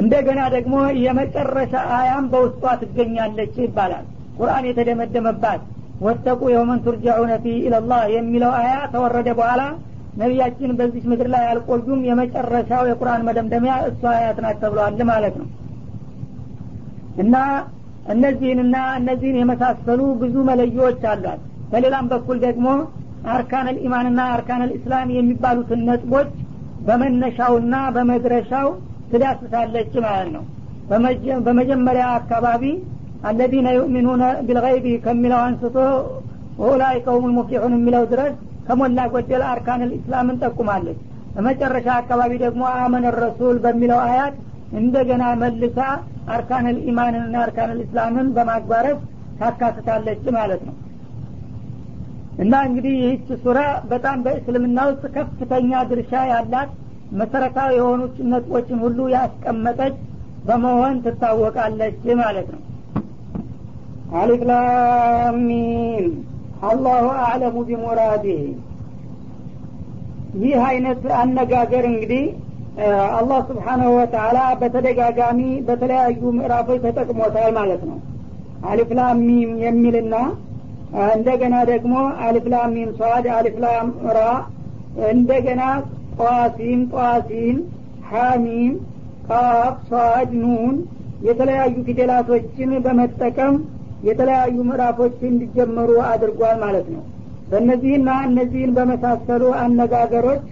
እንደገና 0.00 0.40
ደግሞ 0.54 0.74
የመጨረሻ 1.04 1.74
አያም 1.96 2.26
በውስጧ 2.32 2.64
ትገኛለች 2.82 3.54
ይባላል። 3.64 4.04
ቁርአን 4.38 4.66
የተደመደመባት 4.68 5.62
ወተቁ 6.00 6.42
የውመን 6.52 6.78
ቱርጃዑነ 6.84 7.32
ፊ 7.42 7.54
ኢለላህ 7.64 8.02
የሚለው 8.14 8.52
አያ 8.60 8.70
ተወረደ 8.94 9.28
በኋላ 9.38 9.62
ነቢያችን 10.20 10.70
በዚች 10.78 11.04
ምድር 11.10 11.28
ላይ 11.34 11.44
አልቆዩም። 11.50 12.00
የመጨረሻው 12.08 12.84
የቁርአን 12.90 13.26
መደምደሚያ 13.28 13.74
እሷ 13.90 14.02
አያት 14.14 14.38
ናት 14.44 14.58
ተብሏል 14.62 15.02
ማለት 15.10 15.34
ነው። 15.40 15.48
እና 17.22 17.36
እነዚህንና 18.12 18.76
እነዚህን 18.98 19.38
የመሳሰሉ 19.40 20.00
ብዙ 20.22 20.34
መለዮዎች 20.48 21.02
አሏት። 21.12 21.40
በሌላም 21.72 22.06
በኩል 22.12 22.38
ደግሞ 22.46 22.66
አርካን 23.32 23.66
ልኢማንና 23.68 24.20
አርካን 24.34 24.62
ልእስላም 24.68 25.08
የሚባሉትን 25.16 25.82
ነጥቦች 25.88 26.30
በመነሻውና 26.86 27.74
በመድረሻው 27.96 28.68
ትዳስሳለች 29.10 29.92
ማለት 30.06 30.28
ነው። 30.36 30.44
በመጀመሪያ 31.46 32.04
አካባቢ 32.18 32.64
الذين 33.28 33.68
يؤمنون 33.76 34.24
بالغيب 34.46 34.86
ከሚለው 35.04 35.40
አንስቶ 35.46 35.76
أولئك 36.64 37.06
هم 37.16 37.32
المفلحون 37.36 37.74
የሚለው 37.76 38.04
ድረስ 38.12 38.34
ከሞላ 38.66 39.00
ጎደል 39.12 39.42
أركان 39.50 39.82
الإسلام 39.90 40.22
ን 40.22 40.38
ጠቁማለች። 40.42 40.98
በመጨረሻ 41.34 41.88
አካባቢ 42.00 42.32
ደግሞ 42.44 42.62
آمن 42.78 43.06
الرسول 43.18 43.56
በሚለው 43.64 44.00
አያት 44.06 44.34
እንደገና 44.80 45.24
መልሳ 45.42 45.78
أركان 46.34 46.66
الإيمان 46.76 47.03
ንና 47.03 47.36
أركان 47.44 47.70
الإسلام 47.78 48.11
ን 48.11 48.28
በማግባረፍ 48.36 48.98
ታካትታለች 49.40 50.24
ማለት 50.36 50.62
ነው 50.68 50.74
እና 52.40 52.54
እንግዲህ 52.66 52.94
ይህች 53.00 53.28
ሱራ 53.42 53.58
በጣም 53.90 54.18
በእስልምና 54.24 54.78
ውስጥ 54.90 55.04
ከፍተኛ 55.16 55.80
ድርሻ 55.90 56.12
ያላት 56.30 56.70
መሰረታዊ 57.20 57.70
የሆኑ 57.76 58.00
ነጥቦችን 58.32 58.78
ሁሉ 58.84 58.98
ያስቀመጠች 59.14 59.96
በመሆን 60.46 60.94
ትታወቃለች 61.04 62.02
ማለት 62.20 62.48
ነው። 62.54 62.60
አሊፍ 64.20 64.42
ላሚም 64.50 66.06
አላሁ 66.68 67.04
አዕለሙ 67.22 67.56
ቢሙራዲህ 67.68 68.40
ይህ 70.40 70.58
አይነት 70.66 71.02
አነጋገር 71.20 71.84
እንግዲህ 71.90 72.24
አላህ 73.16 73.38
ስብሓናሁ 73.48 73.90
ወተላ 73.96 74.38
በተደጋጋሚ 74.60 75.40
በተለያዩ 75.66 76.20
ምዕራፎች 76.36 76.78
ተጠቅሞታል 76.86 77.50
ማለት 77.58 77.82
ነው። 77.90 77.98
አሊፍላሚም 78.70 79.50
የሚልና 79.64 80.14
እንደገና 81.10 81.56
ደግሞ 81.70 81.94
አሊፍላሚም 82.24 82.88
ሷድ 82.98 83.26
አሊፍላም 83.36 83.88
ራ 84.16 84.20
እንደገና 85.10 85.62
ጧሲም 86.20 86.80
ጧሲም 86.94 87.58
ሐሚም 88.10 88.72
ቃፍ 89.28 89.76
ሷድ 89.90 90.30
ኑን 90.42 90.76
የተለያዩ 91.28 91.74
ፊደላቶችን 91.88 92.70
በመጠቀም 92.84 93.56
የተለያዩ 94.08 94.56
ምዕራፎች 94.68 95.18
እንዲጀመሩ 95.30 95.90
አድርጓል 96.10 96.56
ማለት 96.62 96.86
ነው። 96.94 97.02
በእነዚህና 97.50 98.10
እነዚህን 98.28 98.72
በመሳሰሉ 98.76 99.44
አነጋገሮች 99.62 100.44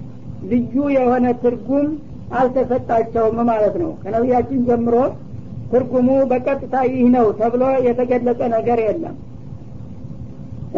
ልዩ 0.51 0.74
የሆነ 0.96 1.27
ትርጉም 1.42 1.88
አልተሰጣቸውም 2.38 3.38
ማለት 3.51 3.74
ነው። 3.83 3.90
ከነቢያችን 4.03 4.61
ጀምሮ 4.68 4.94
ትርጉሙ 5.72 6.11
በቀጥታ 6.31 6.77
ይህ 6.90 7.07
ነው 7.16 7.27
ተብሎ 7.40 7.64
የተገለጸ 7.87 8.40
ነገር 8.55 8.79
የለም 8.85 9.16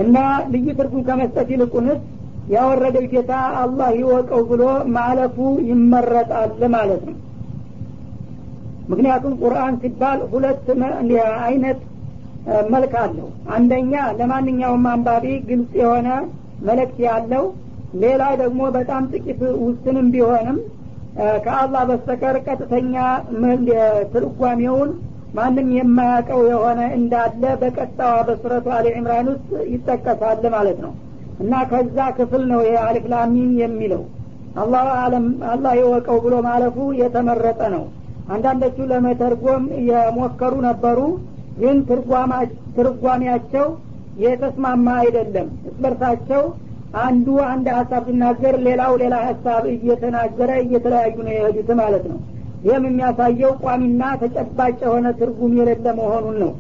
እና 0.03 0.17
ልዩ 0.53 0.67
ትርጉም 0.79 1.03
ከመስጠት 1.07 1.49
ይልቁንስ 1.55 2.01
ያወረደው 2.53 3.05
ጌታ 3.13 3.33
አላህ 3.61 3.89
ይወቀው 3.99 4.43
ብሎ 4.51 4.63
ማለፉ 4.97 5.37
ይመረጣል 5.69 6.63
ማለት 6.75 7.03
ነው። 7.09 7.17
ምክንያቱም 8.91 9.35
ቁርአን 9.43 9.75
ሲባል 9.83 10.21
ሁለት 10.33 10.67
አይነት 11.45 11.81
መልክ 12.71 12.95
አለው። 13.03 13.27
አንደኛ 13.55 13.93
ለማንኛውም 14.19 14.87
አንባቢ 14.93 15.27
ግልጽ 15.49 15.73
የሆነ 15.81 16.09
መልእክት 16.69 16.99
ያለው 17.07 17.45
ሌላ 18.03 18.23
ደግሞ 18.41 18.61
በጣም 18.77 19.03
ጥቂት 19.13 19.41
ውስንም 19.63 20.07
ቢሆንም 20.15 20.59
ከአላህ 21.45 21.83
በስተቀር 21.89 22.37
ቀጥተኛ 22.47 22.95
ትርጓሜውን 24.13 24.91
ማንም 25.37 25.69
የማያውቀው 25.77 26.41
የሆነ 26.49 26.81
እንዳለ 26.97 27.43
በቀጣዋ 27.61 28.15
በሱረቱ 28.29 28.67
አሊ 28.77 28.87
ዕምራን 28.97 29.29
ውስጥ 29.33 29.51
ይጠቀሳል 29.73 30.45
ማለት 30.55 30.79
ነው። 30.85 30.93
እና 31.41 31.53
ከዛ 31.71 31.99
ክፍል 32.17 32.43
ነው 32.51 32.61
ይሄ 32.65 32.77
አሊፍ 32.87 33.05
የሚለው። 33.61 34.03
አላሁ 34.61 34.87
አለም 35.03 35.27
አላህ 35.51 35.73
የወቀው 35.81 36.17
ብሎ 36.25 36.35
ማለፉ 36.47 36.77
የተመረጠ 37.01 37.61
ነው። 37.75 37.85
አንዳንዶቹ 38.33 38.79
ለመተርጎም 38.91 39.63
የሞከሩ 39.91 40.55
ነበሩ 40.67 40.99
ግን 41.61 41.79
ትርጓሜያቸው 42.77 43.67
የተስማማ 44.25 44.87
አይደለም። 45.03 45.49
እስበርሳቸው 45.71 46.43
አንዱ 47.03 47.27
አንድ 47.49 47.67
ሀሳብ 47.77 48.03
ሲናገር 48.09 48.55
ሌላው 48.67 48.93
ሌላ 49.03 49.17
ሀሳብ 49.27 49.65
እየተናገረ 49.75 50.51
እየተለያዩ 50.65 51.17
ነው 51.27 51.33
የሄዱት 51.35 51.71
ማለት 51.81 52.05
ነው 52.11 52.19
ይህም 52.65 52.85
የሚያሳየው 52.89 53.53
ቋሚና 53.63 54.03
ተጨባጭ 54.23 54.77
የሆነ 54.85 55.07
ትርጉም 55.21 55.53
የሌለ 55.59 55.87
መሆኑን 55.99 56.37
ነው። 56.43 56.53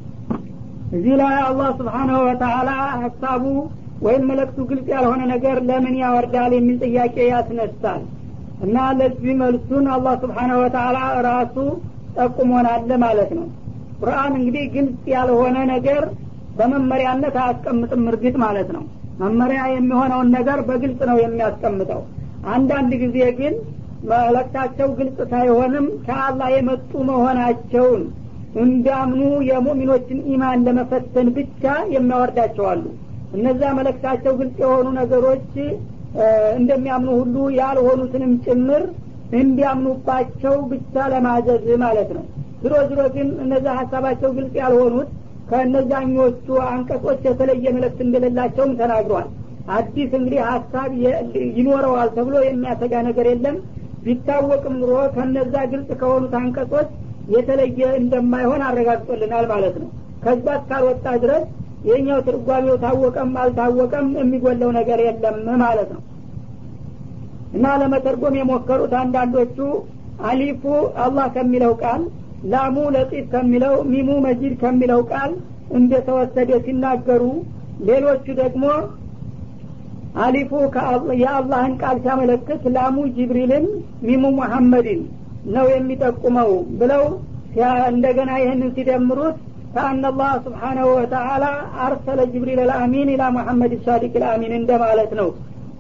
እዚህ 0.92 1.14
ላይ 1.20 1.36
አላህ 1.48 1.68
ስብሓናሁ 1.80 2.20
ወተላ 2.28 2.70
ሀሳቡ 3.02 3.44
ወይም 4.02 4.22
መለክቱ 4.30 4.58
ግልጽ 4.70 4.86
ያልሆነ 4.94 5.22
ነገር 5.32 5.56
ለምን 5.68 5.96
ያወርዳል 6.02 6.52
የሚል 6.56 6.78
ጥያቄ 6.86 7.16
ያስነሳል። 7.30 8.02
እና 8.60 8.76
ለዚህ 8.98 9.34
መልሱን 9.40 9.86
አላህ 9.94 10.14
ስብሓናሁ 10.22 10.58
ወተላ 10.62 10.96
ራሱ 11.28 11.56
ጠቁሞናል 12.16 12.90
ማለት 13.04 13.30
ነው። 13.38 13.46
ቁርአን 14.00 14.32
እንግዲህ 14.38 14.64
ግልጽ 14.74 15.02
ያልሆነ 15.14 15.58
ነገር 15.72 16.02
በመመሪያነት 16.58 17.34
አያስቀምጥም 17.42 18.02
እርግጥ 18.12 18.34
ማለት 18.44 18.70
ነው። 18.76 18.84
መመሪያ 19.20 19.62
የሚሆነውን 19.72 20.28
ነገር 20.36 20.58
በግልጽ 20.68 21.00
ነው 21.10 21.16
የሚያስቀምጠው። 21.22 22.00
አንዳንድ 22.52 22.92
ጊዜ 23.02 23.18
ግን 23.38 23.54
መልእክታቸው 24.02 24.88
ግልጽ 24.98 25.18
ሳይሆንም 25.30 25.86
ከአላህ 26.06 26.48
የመጡ 26.54 26.92
መሆናቸውን 27.08 28.02
እንዳምኑ 28.62 29.20
የሙእሚኖችን 29.48 30.18
ኢማን 30.32 30.64
ለመፈተን 30.66 31.28
ብቻ 31.36 31.64
የሚያወርዳቸው 31.94 32.64
አሉ። 32.70 32.84
እነዚያ 33.36 33.68
መለክታቸው 33.78 34.32
ግልጽ 34.40 34.56
የሆኑ 34.64 34.86
ነገሮች 34.98 35.50
እንደሚያምኑ 36.58 37.10
ሁሉ 37.20 37.36
ያልሆኑትንም 37.58 38.32
ጭምር 38.46 38.84
እንዲያምኑባቸው 39.40 40.54
ብቻ 40.70 41.04
ለማዘዝ 41.12 41.66
ማለት 41.82 42.10
ነው። 42.16 42.24
ዝሮ 42.62 42.74
ዝሮ 42.88 43.02
ግን 43.14 43.28
እነዚያ 43.44 43.74
ሀሳባቸው 43.80 44.30
ግልጽ 44.38 44.54
ያልሆኑት 44.62 45.10
ከእነዛኞቹ 45.50 46.46
አንቀጾች 46.70 47.20
የተለየ 47.28 47.66
መልእክት 47.76 48.00
እንደሌላቸውም 48.06 48.72
ተናግሯል። 48.80 49.28
አዲስ 49.76 50.10
እንግዲህ 50.18 50.40
ሀሳብ 50.50 50.90
ይኖረዋል 51.58 52.08
ተብሎ 52.16 52.36
የሚያሰጋ 52.44 52.92
ነገር 53.08 53.26
የለም 53.30 53.56
ቢታወቅም 54.04 54.74
ኑሮ 54.80 54.92
ከነዛ 55.14 55.54
ግልጽ 55.72 55.90
ከሆኑት 56.00 56.34
አንቀጾች 56.38 56.90
የተለየ 57.34 57.80
እንደማይሆን 58.00 58.62
አረጋግጦልናል 58.68 59.46
ማለት 59.52 59.74
ነው። 59.82 59.88
ከዛ 60.24 60.46
እስካልወጣ 60.58 61.06
ድረስ 61.22 61.44
የኛው 61.88 62.18
ትርጓሜው 62.26 62.76
ታወቀም 62.82 63.30
አልታወቀም 63.42 64.08
የሚጎለው 64.20 64.70
ነገር 64.78 65.00
የለም 65.06 65.36
ማለት 65.62 65.90
ነው። 65.96 66.02
እና 67.54 67.66
ለመተርጎም 67.80 68.34
የሞከሩት 68.38 68.92
አንዳንዶቹ 69.00 69.58
አሊፉ 70.28 70.62
አላህ 71.04 71.26
ከሚለው 71.36 71.72
ቃል 71.82 72.02
ላሙ 72.52 72.76
ለጢፍ 72.94 73.24
ከሚለው 73.32 73.74
ሚሙ 73.92 74.10
መጂድ 74.26 74.52
ከሚለው 74.62 75.00
ቃል 75.12 75.32
እንደተወሰደ 75.78 76.50
ሲናገሩ 76.66 77.22
ሌሎቹ 77.88 78.26
ደግሞ 78.40 78.64
አሊፉ 80.20 80.51
የአላህን 81.20 81.75
ቃል 81.83 81.96
ሲያመለክት 82.05 82.62
ላሙ 82.77 82.96
ጅብሪልን 83.16 83.66
ሚሙ 84.07 84.25
ሙሐመድን 84.38 85.03
ነው 85.55 85.66
የሚጠቁመው 85.73 86.51
ብለው 86.81 87.05
እንደገና 87.92 88.31
ይህንን 88.42 88.70
ሲደምሩት 88.75 89.37
ከአነ 89.75 90.05
አላህ 90.11 90.31
ስብሓናሁ 90.44 90.87
ወተአላ 90.96 91.44
አርሰለ 91.85 92.20
ጅብሪል 92.33 92.61
ልአሚን 92.70 93.09
ኢላ 93.14 93.25
ሙሐመድ 93.37 93.73
ሳዲቅ 93.85 94.12
ልአሚን 94.23 94.53
እንደማለት 94.59 95.12
ነው 95.20 95.29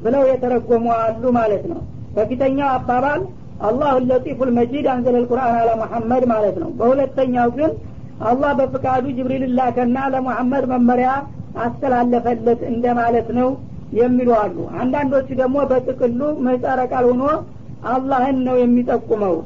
ብለው 0.04 0.22
የተረጎሙ 0.30 0.86
አሉ 0.98 1.22
ማለት 1.38 1.64
ነው። 1.72 1.80
በፊተኛው 2.14 2.68
አባባል 2.76 3.22
አላሁ 3.68 3.96
ለጢፉ 4.10 4.38
ልመጂድ 4.48 4.86
አንዘለ 4.92 5.16
ልቁርአን 5.24 5.56
አላ 5.60 5.70
ሙሐመድ 5.82 6.24
ማለት 6.32 6.56
ነው። 6.62 6.70
በሁለተኛው 6.78 7.48
ግን 7.58 7.72
አላህ 8.30 8.50
በፍቃዱ 8.58 9.04
ጅብሪል 9.18 9.44
ላከና 9.58 9.98
ለሙሐመድ 10.14 10.64
መመሪያ 10.72 11.10
አስተላለፈለት 11.64 12.60
እንደማለት 12.72 13.28
ነው 13.38 13.48
የሚሉ 13.98 14.30
አሉ። 14.40 14.56
አንዳንዶቹ 14.80 15.28
ደግሞ 15.40 15.56
በጥቅሉ 15.70 16.20
ምህጻረ 16.44 16.80
ቃል 16.92 17.06
ሆኖ 17.10 17.24
አላህን 17.90 18.38
ነው 18.46 18.56
የሚጠቁመው 18.60 19.36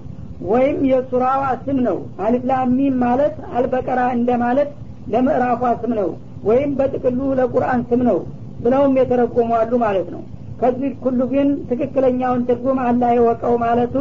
ወይም 0.48 0.78
የሱራዋ 0.90 1.42
ስም 1.62 1.78
ነው። 1.86 1.98
አሊፍላሚም 2.24 2.96
ማለት 3.04 3.34
አልበቀራ 3.54 4.00
እንደማለት 4.16 4.70
ለምዕራፏ 5.12 5.62
ስም 5.82 5.92
ነው 6.00 6.08
ወይም 6.48 6.70
በጥቅሉ 6.78 7.20
ለቁርአን 7.38 7.82
ስም 7.90 8.00
ነው 8.08 8.18
ብለውም 8.64 8.94
የተረጎሙ 9.00 9.50
አሉ 9.60 9.72
ማለት 9.84 10.08
ነው። 10.14 10.22
ከዚህ 10.60 10.92
ሁሉ 11.04 11.20
ግን 11.32 11.48
ትክክለኛውን 11.70 12.42
ትርጉም 12.48 12.78
አላህ 12.84 13.10
የወቀው 13.16 13.54
ማለቱ 13.64 13.96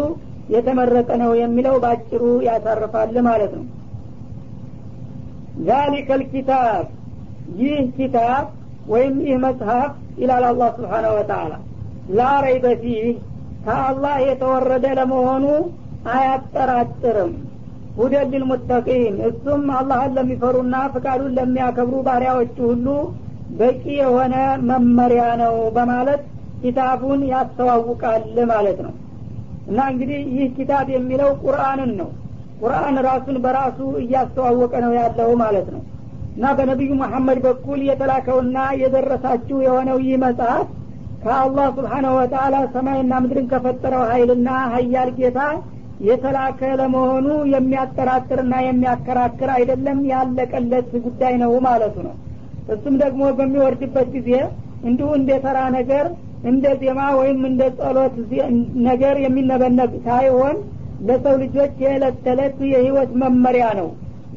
የተመረጠ 0.54 1.10
ነው 1.22 1.32
የሚለው 1.42 1.76
ባጭሩ 1.84 2.24
ያሳርፋል 2.48 3.16
ማለት 3.28 3.54
ነው። 3.60 3.66
ዛሊከ 5.68 6.10
ልኪታብ 6.22 6.86
ይህ 7.60 7.80
ኪታብ 7.98 8.46
ወይም 8.88 9.16
ይህ 9.26 9.38
መጽሐፍ 9.44 9.92
ይላል 10.18 10.44
አላህ 10.50 10.70
ስብሓነ 10.78 11.06
ወተአላ 11.16 11.54
ላ 12.18 12.30
ረይበ 12.46 12.66
ፊህ 12.82 13.06
ከአላህ 13.66 14.16
የተወረደ 14.28 14.86
ለመሆኑ 15.00 15.46
አያጠራጥርም። 16.14 17.34
ሁደን 17.98 18.28
ልልሙተቂን 18.34 19.16
እሱም 19.28 19.64
አላህን 19.78 20.16
ለሚፈሩና 20.18 20.76
ፍቃዱን 20.94 21.36
ለሚያከብሩ 21.38 21.96
ባሪያዎች 22.08 22.56
ሁሉ 22.66 22.88
በቂ 23.60 23.84
የሆነ 24.00 24.36
መመሪያ 24.70 25.24
ነው 25.42 25.56
በማለት 25.76 26.22
ኪታቡን 26.62 27.22
ያስተዋውቃል 27.32 28.24
ማለት 28.52 28.80
ነው። 28.86 28.94
እና 29.68 29.80
እንግዲህ 29.92 30.22
ይህ 30.36 30.48
ኪታብ 30.58 30.88
የሚለው 30.96 31.32
ቁርአንን 31.44 31.92
ነው። 32.02 32.10
ቁርአን 32.62 32.98
ራሱን 33.08 33.38
በራሱ 33.44 33.80
እያስተዋወቀ 34.02 34.74
ነው 34.86 34.92
ያለው 34.98 35.30
ማለት 35.42 35.68
ነው 35.74 35.82
እና 36.36 36.46
በነቢዩ 36.58 36.92
መሐመድ 37.02 37.40
በኩል 37.46 37.80
የተላከውና 37.88 38.58
የደረሳችሁ 38.82 39.58
የሆነው 39.66 39.98
ይህ 40.06 40.16
መጽሐፍ 40.24 40.68
ከአላህ 41.24 41.68
ስብሓነሁ 41.78 42.14
ወተአላ 42.20 42.56
ሰማይና 42.74 43.20
ምድርን 43.24 43.46
ከፈጠረው 43.52 44.04
ሀይልና 44.10 44.50
ሀያል 44.74 45.10
ጌታ 45.20 45.40
የተላከ 46.08 46.62
ለመሆኑ 46.80 47.28
የሚያጠራጥርና 47.54 48.54
የሚያከራክር 48.66 49.50
አይደለም 49.58 50.00
ያለቀለት 50.12 50.90
ጉዳይ 51.06 51.34
ነው 51.44 51.52
ማለቱ 51.68 51.96
ነው። 52.08 52.16
እሱም 52.74 52.96
ደግሞ 53.04 53.24
በሚወርድበት 53.38 54.08
ጊዜ 54.18 54.32
እንዲሁ 54.84 55.10
እንደ 55.20 55.32
ተራ 55.46 55.60
ነገር 55.78 56.06
እንደ 56.44 56.66
ዜማ 56.82 57.02
ወይም 57.20 57.42
እንደ 57.50 57.64
ጸሎት 57.78 58.16
ነገር 58.88 59.16
የሚነበነብ 59.26 59.92
ሳይሆን 60.08 60.56
ለሰው 61.08 61.36
ልጆች 61.44 61.74
የዕለት 61.84 62.18
ተዕለት 62.26 62.58
የህይወት 62.72 63.12
መመሪያ 63.22 63.68
ነው 63.80 63.88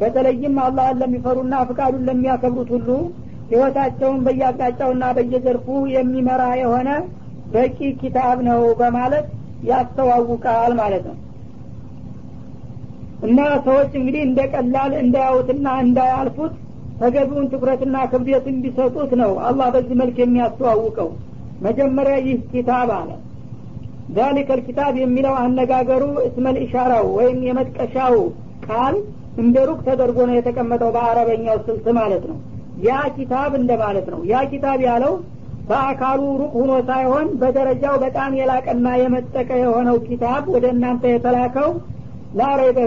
በተለይም 0.00 0.56
አላህን 0.64 0.98
ለሚፈሩና 1.02 1.54
ፍቃዱን 1.68 2.02
ለሚያከብሩት 2.08 2.70
ሁሉ 2.74 2.88
ህይወታቸውን 3.50 4.20
በየአቅጣጫውና 4.26 5.04
በየዘርፉ 5.16 5.66
የሚመራ 5.94 6.42
የሆነ 6.60 6.88
በቂ 7.52 7.78
ኪታብ 8.00 8.38
ነው 8.48 8.62
በማለት 8.80 9.26
ያስተዋውቃል 9.68 10.72
ማለት 10.80 11.04
ነው። 11.10 11.16
እና 13.26 13.38
ሰዎች 13.66 13.92
እንግዲህ 14.00 14.22
እንደ 14.26 14.40
ቀላል 14.52 14.92
እንዳያዩትና 15.02 15.68
እንዳያልፉት 15.84 16.54
ተገቢውን 17.00 17.46
ትኩረትና 17.52 17.96
ክብደት 18.10 18.44
እንዲሰጡት 18.52 19.10
ነው 19.22 19.32
አላህ 19.48 19.66
በዚህ 19.74 19.96
መልክ 20.00 20.16
የሚያስተዋውቀው። 20.22 21.08
መጀመሪያ 21.66 22.16
ይህ 22.26 22.38
ኪታብ 22.52 22.90
አለ። 22.96 23.10
ዛሊከ 24.16 24.50
ልኪታብ 24.58 24.94
የሚለው 25.02 25.34
አነጋገሩ 25.40 26.04
እስመል 26.26 26.56
ኢሻራው 26.64 27.06
ወይም 27.16 27.38
የመጥቀሻው 27.48 28.16
ቃል 28.66 28.96
እንደ 29.36 29.56
ሩቅ 29.68 29.80
ተደርጎ 29.86 30.18
ነው 30.28 30.34
የተቀመጠው 30.36 30.90
በአረበኛው 30.94 31.56
ስልት 31.66 31.86
ማለት 31.98 32.22
ነው። 32.30 32.36
ያ 32.86 32.98
ኪታብ 33.16 33.52
እንደማለት 33.60 34.06
ነው። 34.14 34.20
ያ 34.30 34.42
ኪታብ 34.50 34.80
ያለው 34.88 35.14
በአካሉ 35.68 36.20
ሩቅ 36.40 36.52
ሁኖ 36.58 36.72
ሳይሆን 36.88 37.28
በደረጃው 37.40 37.94
በጣም 38.02 38.32
የላቀና 38.38 38.88
የመጠቀ 39.00 39.50
የሆነው 39.62 39.96
ኪታብ 40.08 40.42
ወደ 40.54 40.66
እናንተ 40.74 41.04
የተላከው 41.12 41.70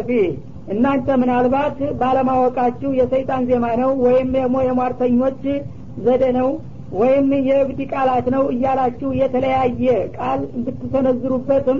ፊህ። 0.07 0.27
እናንተ 0.73 1.09
ምናልባት 1.21 1.77
ባለማወቃችሁ 1.99 2.89
የሰይጣን 2.97 3.45
ዜማ 3.49 3.65
ነው 3.81 3.91
ወይም 4.05 4.27
ደግሞ 4.35 4.55
የሟርተኞች 4.65 5.41
ዘዴ 6.05 6.23
ነው 6.37 6.49
ወይም 6.93 7.27
የእብድ 7.47 7.79
ቃላት 7.91 8.27
ነው 8.35 8.43
እያላችሁ 8.53 9.09
የተለያየ 9.19 9.87
ቃል 10.17 10.39
ብትሰነዝሩበትም 10.65 11.79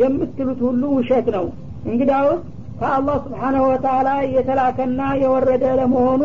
የምትሉት 0.00 0.60
ሁሉ 0.66 0.82
ውሸት 0.96 1.26
ነው። 1.36 1.44
እንግዳውስ 1.84 2.40
ከአላህ 2.80 3.16
ስብሓናሁ 3.24 3.62
ወተአላ 3.70 4.08
የተላከና 4.34 5.00
የወረደ 5.22 5.64
ለመሆኑ 5.78 6.22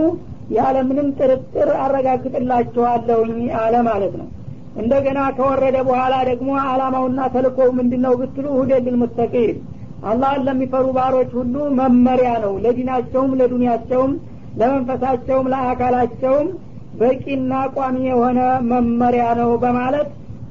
ያለምንም 0.55 1.07
ጥርጥር 1.19 1.69
አረጋግጥላችኋለሁኝ 1.83 3.33
አለ 3.61 3.75
ማለት 3.87 4.13
ነው። 4.19 4.27
እንደገና 4.75 5.19
ከወረደ 5.37 5.77
በኋላ 5.87 6.15
ደግሞ 6.29 6.51
አላማውና 6.65 7.21
ተልኮው 7.33 7.69
ምንድን 7.79 8.01
ነው 8.05 8.13
ብትሉ 8.19 8.45
ሁደን 8.57 8.83
ልልሙተቂን 8.87 9.57
አላህን 10.05 10.41
ለሚፈሩ 10.47 10.85
ባሮች 10.95 11.31
ሁሉ 11.39 11.55
መመሪያ 11.79 12.31
ነው። 12.45 12.53
ለዲናቸውም 12.63 13.31
ለዱንያቸውም 13.39 14.13
ለመንፈሳቸውም 14.59 15.49
ለአካላቸውም 15.53 16.47
በቂና 16.99 17.53
ቋሚ 17.75 17.97
የሆነ 18.09 18.39
መመሪያ 18.71 19.25
ነው 19.39 19.51
በማለት 19.63 20.09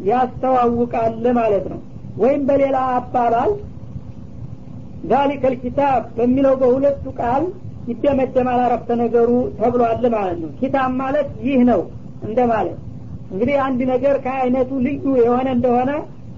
ያስተዋውቃል 0.09 1.25
ማለት 1.37 1.67
ነው። 1.73 1.81
ወይም 2.17 2.41
በሌላ 2.49 2.79
አባባል 2.97 3.51
ዛሊከ 5.11 5.45
ልኪታብ 5.53 6.03
በሚለው 6.17 6.55
በሁለቱ 6.61 7.05
ቃል 7.21 7.45
ይደመደማል 7.89 8.61
አረፍተ 8.65 8.91
ነገሩ 9.01 9.31
ተብሏል 9.59 10.05
ማለት 10.15 10.39
ነው። 10.43 10.51
ኪታብ 10.61 10.91
ማለት 11.01 11.31
ይህ 11.47 11.61
ነው 11.71 11.81
እንደ 12.27 12.41
ማለት 12.53 12.79
እንግዲህ 13.33 13.57
አንድ 13.67 13.81
ነገር 13.93 14.17
ከአይነቱ 14.25 14.71
ልዩ 14.87 15.05
የሆነ 15.21 15.49
እንደሆነ 15.57 15.91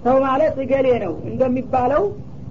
ሰው 0.04 0.16
ማለት 0.26 0.54
እገሌ 0.64 0.88
ነው 1.04 1.14
እንደሚባለው 1.30 2.02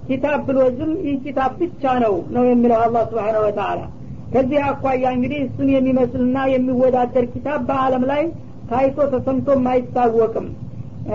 ኪታብ 0.08 0.40
ብሎ 0.48 0.58
ዝም 0.78 0.92
ይህ 1.04 1.16
ኪታብ 1.24 1.52
ብቻ 1.60 1.92
ነው 2.04 2.14
ነው 2.34 2.44
የሚለው 2.48 2.78
አላህ 2.86 3.02
ስብሓነ 3.10 3.36
ወተአላ 3.44 3.80
ከዚህ 4.34 4.60
አኳያ 4.68 5.04
እንግዲህ 5.16 5.38
እሱን 5.44 5.68
የሚመስልና 5.74 6.36
የሚወዳደር 6.52 7.24
ኪታብ 7.34 7.60
በአለም 7.68 8.04
ላይ 8.10 8.22
ታይቶ 8.70 8.98
ተሰምቶም 9.12 9.64
አይታወቅም። 9.72 10.46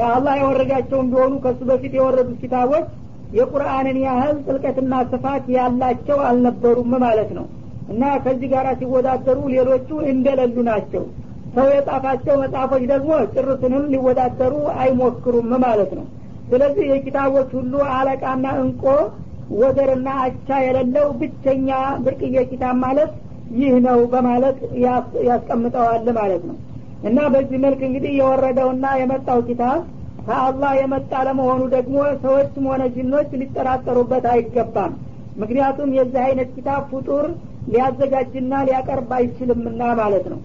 አላህ 0.09 0.33
ያወረዳቸውም 0.41 1.07
ቢሆኑ 1.11 1.33
ከሱ 1.45 1.59
በፊት 1.69 1.93
የወረዱት 1.97 2.37
ኪታቦች 2.41 2.87
የቁርአንን 3.29 3.97
ያህል 4.03 4.35
ጥልቀትና 4.45 4.93
ስፋት 5.11 5.45
ያላቸው 5.55 6.19
አልነበሩም 6.27 6.93
ማለት 7.03 7.31
ነው። 7.37 7.45
እና 7.89 8.03
ከዚህ 8.23 8.47
ጋር 8.53 8.67
ሲወዳደሩ 8.79 9.39
ሌሎቹ 9.53 9.89
እንደሌሉ 10.11 10.57
ናቸው። 10.69 11.03
ሰው 11.55 11.67
የጻፋቸው 11.73 12.35
መጽሐፎች 12.41 12.83
ደግሞ 12.91 13.11
ጭርስንም 13.33 13.85
ሊወዳደሩ 13.93 14.53
አይሞክሩም 14.81 15.51
ማለት 15.63 15.91
ነው። 15.99 16.05
ስለዚህ 16.49 16.85
የኪታቦች 16.89 17.49
ሁሉ 17.57 17.73
አለቃና 17.95 18.45
እንቆ 18.61 18.83
ወደርና 19.59 20.09
አቻ 20.23 20.47
የሌለው 20.63 21.07
ብቸኛ 21.19 21.69
ብርቅዬ 22.03 22.37
ኪታብ 22.51 22.75
ማለት 22.83 23.11
ይህ 23.59 23.75
ነው 23.85 23.99
በማለት 24.11 24.57
ያስቀምጠዋል 25.27 26.07
ማለት 26.19 26.43
ነው። 26.49 26.57
እና 27.03 27.19
በዚህ 27.33 27.57
መልክ 27.65 27.81
እንግዲህ 27.87 28.11
የወረደውና 28.19 28.85
የመጣው 29.01 29.39
ኪታብ 29.47 29.79
ከአላህ 30.25 30.71
የመጣ 30.79 31.11
ለመሆኑ 31.27 31.61
ደግሞ 31.75 31.95
ሰዎችም 32.23 32.65
ሆነ 32.71 32.83
ጅኖች 32.95 33.29
ሊጠራጠሩበት 33.41 34.25
አይገባም። 34.33 34.93
ምክንያቱም 35.41 35.89
የዚህ 35.97 36.21
አይነት 36.27 36.49
ኪታብ 36.55 36.81
ፍጡር 36.91 37.25
ሊያዘጋጅና 37.69 38.53
ሊያቀርብ 38.67 39.11
አይችልምና 39.17 39.81
ማለት 40.01 40.25
ነው። 40.31 40.39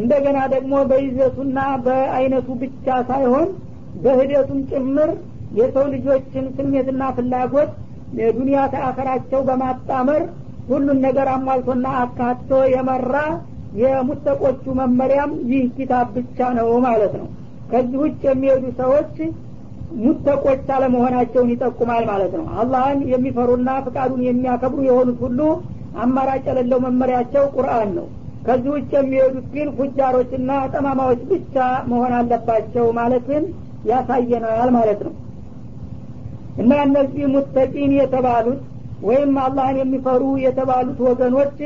እንደገና 0.00 0.38
ደግሞ 0.54 0.74
በይዘቱና 0.90 1.58
በአይነቱ 1.84 2.48
ብቻ 2.62 2.86
ሳይሆን 3.10 3.48
በሂደቱም 4.04 4.60
ጭምር 4.70 5.10
የሰው 5.58 5.86
ልጆችን 5.94 6.46
ስሜትና 6.56 7.02
ፍላጎት 7.16 7.70
የዱንያ 8.18 8.58
ተአኸራቸው 8.74 9.40
በማጣመር 9.48 10.22
ሁሉን 10.68 10.98
ነገር 11.06 11.28
አሟልቶና 11.34 11.86
አካቶ 12.02 12.50
የመራ 12.74 13.14
የሙተቆቹ 13.80 14.64
መመሪያም 14.78 15.32
ይህ 15.50 15.64
ኪታብ 15.76 16.06
ብቻ 16.16 16.48
ነው 16.58 16.68
ማለት 16.86 17.14
ነው 17.20 17.28
ከዚህ 17.70 17.98
ውጭ 18.02 18.20
የሚሄዱ 18.28 18.64
ሰዎች 18.80 19.14
ሙተቆች 19.98 20.66
አለመሆናቸውን 20.74 21.50
ይጠቁማል 21.52 22.04
ማለት 22.10 22.32
ነው። 22.38 22.46
አላህን 22.60 23.00
የሚፈሩና 23.12 23.70
ፍቃዱን 23.86 24.22
የሚያከብሩ 24.26 24.80
የሆኑት 24.88 25.18
ሁሉ 25.24 25.40
አማራጭ 26.02 26.44
የሌለው 26.50 26.80
መመሪያቸው 26.86 27.44
ቁርአን 27.54 27.90
ነው። 27.98 28.06
ከዚህ 28.46 28.70
ውጭ 28.74 28.90
የሚሄዱት 28.98 29.46
ግን 29.54 29.68
ፉጃሮችና 29.78 30.50
ጠማማዎች 30.74 31.22
ብቻ 31.30 31.56
መሆን 31.90 32.12
አለባቸው 32.18 32.86
ማለትን 32.98 33.44
ያሳየናል 33.90 34.70
ማለት 34.76 35.00
ነው። 35.06 35.14
እና 36.62 36.72
እነዚህ 36.86 37.24
ሙተቂን 37.34 37.92
የተባሉት 37.98 38.62
ወይም 39.02 39.34
አላህን 39.42 39.76
የሚፈሩ 39.80 40.22
የተባሉት 40.44 40.98
ወገኖች 41.08 41.58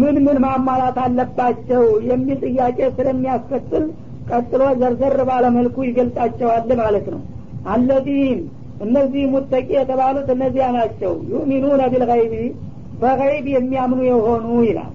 ምን 0.00 0.16
ምን 0.26 0.36
ማሟላት 0.44 0.98
አለባቸው 1.04 1.82
የሚል 2.10 2.38
ጥያቄ 2.46 2.78
ስለሚያስከትል 2.98 3.84
ቀጥሎ 4.30 4.62
ዘርዘር 4.80 5.18
ባለመልኩ 5.28 5.76
ይገልጻቸዋል 5.86 6.70
ማለት 6.80 7.06
ነው። 7.14 7.20
አለዚህም 7.72 8.40
እነዚህ 8.84 9.24
ሙተቂ 9.32 9.68
የተባሉት 9.76 10.28
እነዚያ 10.34 10.66
ናቸው። 10.76 11.12
ዩሚኑነ 11.32 11.82
ቢልገይቢ 11.92 12.34
በገይብ 13.02 13.46
የሚያምኑ 13.54 14.00
የሆኑ 14.08 14.46
ይላል። 14.68 14.92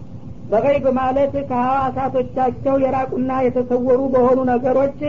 በገይብ 0.51 0.85
ማለት 0.97 1.33
ከሐዋሳቶቻቸው 1.49 2.75
የራቁና 2.83 3.31
የተሰወሩ 3.45 4.01
በሆኑ 4.13 4.39
ነገሮች 4.51 4.99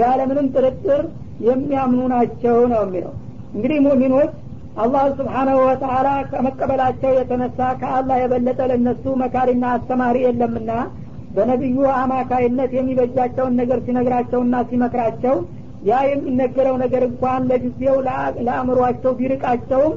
ያለምንም 0.00 0.46
ጥርጥር 0.54 1.02
የሚያምኑ 1.46 2.00
ናቸው 2.14 2.56
ነው 2.72 2.80
የሚለው። 2.84 3.12
እንግዲህ 3.54 3.78
ሙእሚኖች 3.86 4.32
አላህ 4.82 5.02
ስብሓናሁ 5.18 5.56
ወተአላ 5.64 6.08
ከመቀበላቸው 6.30 7.10
የተነሳ 7.16 7.58
ከአላህ 7.80 8.16
የበለጠ 8.20 8.60
ለነሱ 8.70 9.04
መካሪና 9.22 9.64
አስተማሪ 9.76 10.16
የለምና 10.26 10.70
በነቢዩ 11.34 11.78
አማካይነት 11.98 12.70
የሚበጃቸውን 12.76 13.54
ነገር 13.60 13.78
ሲነግራቸውና 13.86 14.56
ሲመክራቸው 14.70 15.36
ያ 15.88 16.00
የሚነገረው 16.08 16.74
ነገር 16.82 17.02
እንኳን 17.08 17.46
ለጊዜው 17.50 17.96
ለአእምሯቸው 18.46 19.12
ቢርቃቸውም 19.20 19.94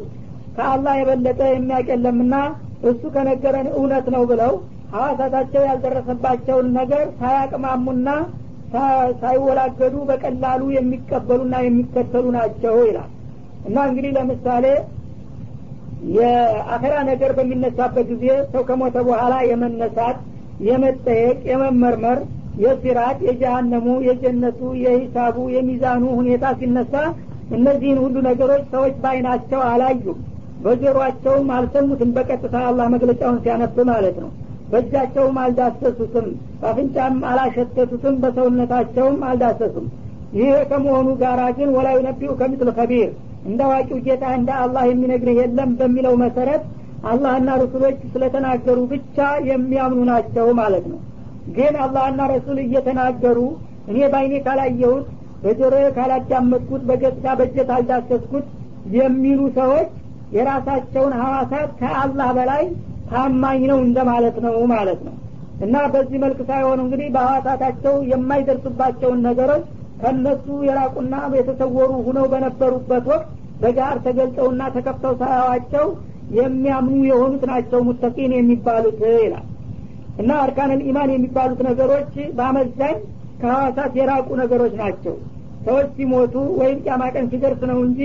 ከአላህ 0.57 0.93
የበለጠ 0.99 1.41
የሚያውቅ 1.51 1.87
የለምና 1.93 2.35
እሱ 2.89 3.01
ከነገረን 3.15 3.67
እውነት 3.75 4.07
ነው 4.15 4.23
ብለው 4.31 4.53
ሐዋሳታቸው 4.93 5.61
ያልደረሰባቸውን 5.69 6.67
ነገር 6.79 7.05
ሳያቅማሙና 7.19 8.09
ሳይወላገዱ 9.21 9.95
በቀላሉ 10.09 10.61
የሚቀበሉና 10.75 11.55
የሚከተሉ 11.65 12.25
ናቸው 12.37 12.75
ይላል። 12.87 13.11
እና 13.67 13.77
እንግዲህ 13.89 14.11
ለምሳሌ 14.17 14.65
የአኸራ 16.15 16.95
ነገር 17.09 17.31
በሚነሳበት 17.37 18.07
ጊዜ 18.11 18.25
ሰው 18.51 18.63
ከሞተ 18.67 18.97
በኋላ 19.07 19.35
የመነሳት 19.49 20.17
የመጠየቅ 20.65 21.37
የመመርመር 21.49 22.19
የሲራጥ 22.57 23.17
የጀሃነሙ 23.27 23.87
የጀነቱ 24.07 24.59
የሂሳቡ 24.83 25.37
የሚዛኑ 25.55 26.03
ሁኔታ 26.19 26.53
ሲነሳ 26.59 26.93
እነዚህን 27.51 27.99
ሁሉ 28.03 28.15
ነገሮች 28.27 28.63
ሰዎች 28.71 28.95
በአይናቸው 29.01 29.59
አላዩም። 29.67 30.19
በጆሮአቸውም 30.63 31.49
አልሰሙትም። 31.55 32.13
በቀጥታ 32.15 32.55
አላህ 32.69 32.87
መግለጫውን 32.93 33.39
ሲያነብ 33.43 33.77
ማለት 33.89 34.15
ነው። 34.23 34.29
በእጃቸውም 34.71 35.35
አልዳሰሱትም። 35.41 36.27
በአፍንጫም 36.61 37.17
አላሸተቱትም። 37.31 38.15
በሰውነታቸውም 38.23 39.19
አልዳሰሱም። 39.29 39.87
ይህ 40.33 40.55
ከመሆኑ 40.71 41.09
ጋራ 41.19 41.41
ግን 41.57 41.69
ወላዩ 41.75 41.97
ነቢኡ 42.07 42.31
ከምትል 42.39 42.69
ከቢር 42.77 43.11
እንደ 43.45 43.59
አዋቂው 43.67 43.99
ጌታ 44.05 44.25
እንደ 44.37 44.49
አላህ 44.63 44.83
የሚነግርህ 44.89 45.37
የለም 45.41 45.71
በሚለው 45.79 46.13
መሰረት 46.23 46.63
አላህና 47.05 47.49
ረሱሎች 47.61 47.97
ስለተናገሩ 48.13 48.77
ብቻ 48.91 49.17
የሚያምኑ 49.49 49.99
ናቸው 50.09 50.47
ማለት 50.59 50.85
ነው። 50.91 50.99
ግን 51.55 51.73
አላህና 51.83 52.21
ረሱል 52.33 52.57
እየተናገሩ 52.63 53.39
እኔ 53.89 53.97
በአይኔ 54.13 54.35
ካላየሁት 54.45 55.07
በጆሮ 55.43 55.75
ካላዳመጥኩት 55.97 56.83
በገጽታ 56.89 57.35
በጀት 57.39 57.69
አልዳሰስኩት 57.75 58.45
የሚሉ 58.95 59.41
ሰዎች 59.57 59.89
የራሳቸውን 60.35 61.13
ሀዋሳት 61.21 61.69
ከአላህ 61.81 62.29
በላይ 62.37 62.63
ታማኝ 63.11 63.61
ነው 63.71 63.79
እንደማለት 63.85 64.37
ነው 64.45 64.55
ማለት 64.73 64.99
ነው። 65.07 65.15
እና 65.65 65.75
በዚህ 65.93 66.17
መልክ 66.23 66.39
ሳይሆኑ 66.49 66.79
እንግዲህ 66.85 67.07
በሀዋሳታቸው 67.15 67.95
የማይደርሱባቸውን 68.11 69.19
ነገሮች 69.27 69.65
ከነሱ 70.01 70.47
የራቁና 70.67 71.15
የተሰወሩ 71.37 71.91
ሁነው 72.07 72.25
በነበሩበት 72.33 73.05
ወቅት 73.11 73.29
በጋር 73.61 73.95
ተገልጠውና 74.05 74.61
ተከፍተው 74.75 75.13
ሳያዋቸው 75.21 75.85
የሚያምኑ 76.35 77.01
የሆኑት 77.09 77.43
ናቸው 77.51 77.79
ሙተቂን 77.87 78.31
የሚባሉት 78.35 78.99
ይላል። 79.17 79.45
እና 80.19 80.31
አርካንን 80.43 80.81
ኢማን 80.89 81.09
የሚባሉት 81.13 81.59
ነገሮች 81.67 82.13
በአመዛኝ 82.37 82.97
ከሐዋሳት 83.41 83.93
የራቁ 83.99 84.27
ነገሮች 84.41 84.73
ናቸው። 84.81 85.15
ሰዎች 85.65 85.87
ሲሞቱ 85.97 86.33
ወይም 86.59 86.77
ቂያማ 86.83 87.03
ቀን 87.13 87.25
ሲደርስ 87.31 87.61
ነው 87.71 87.79
እንጂ 87.87 87.99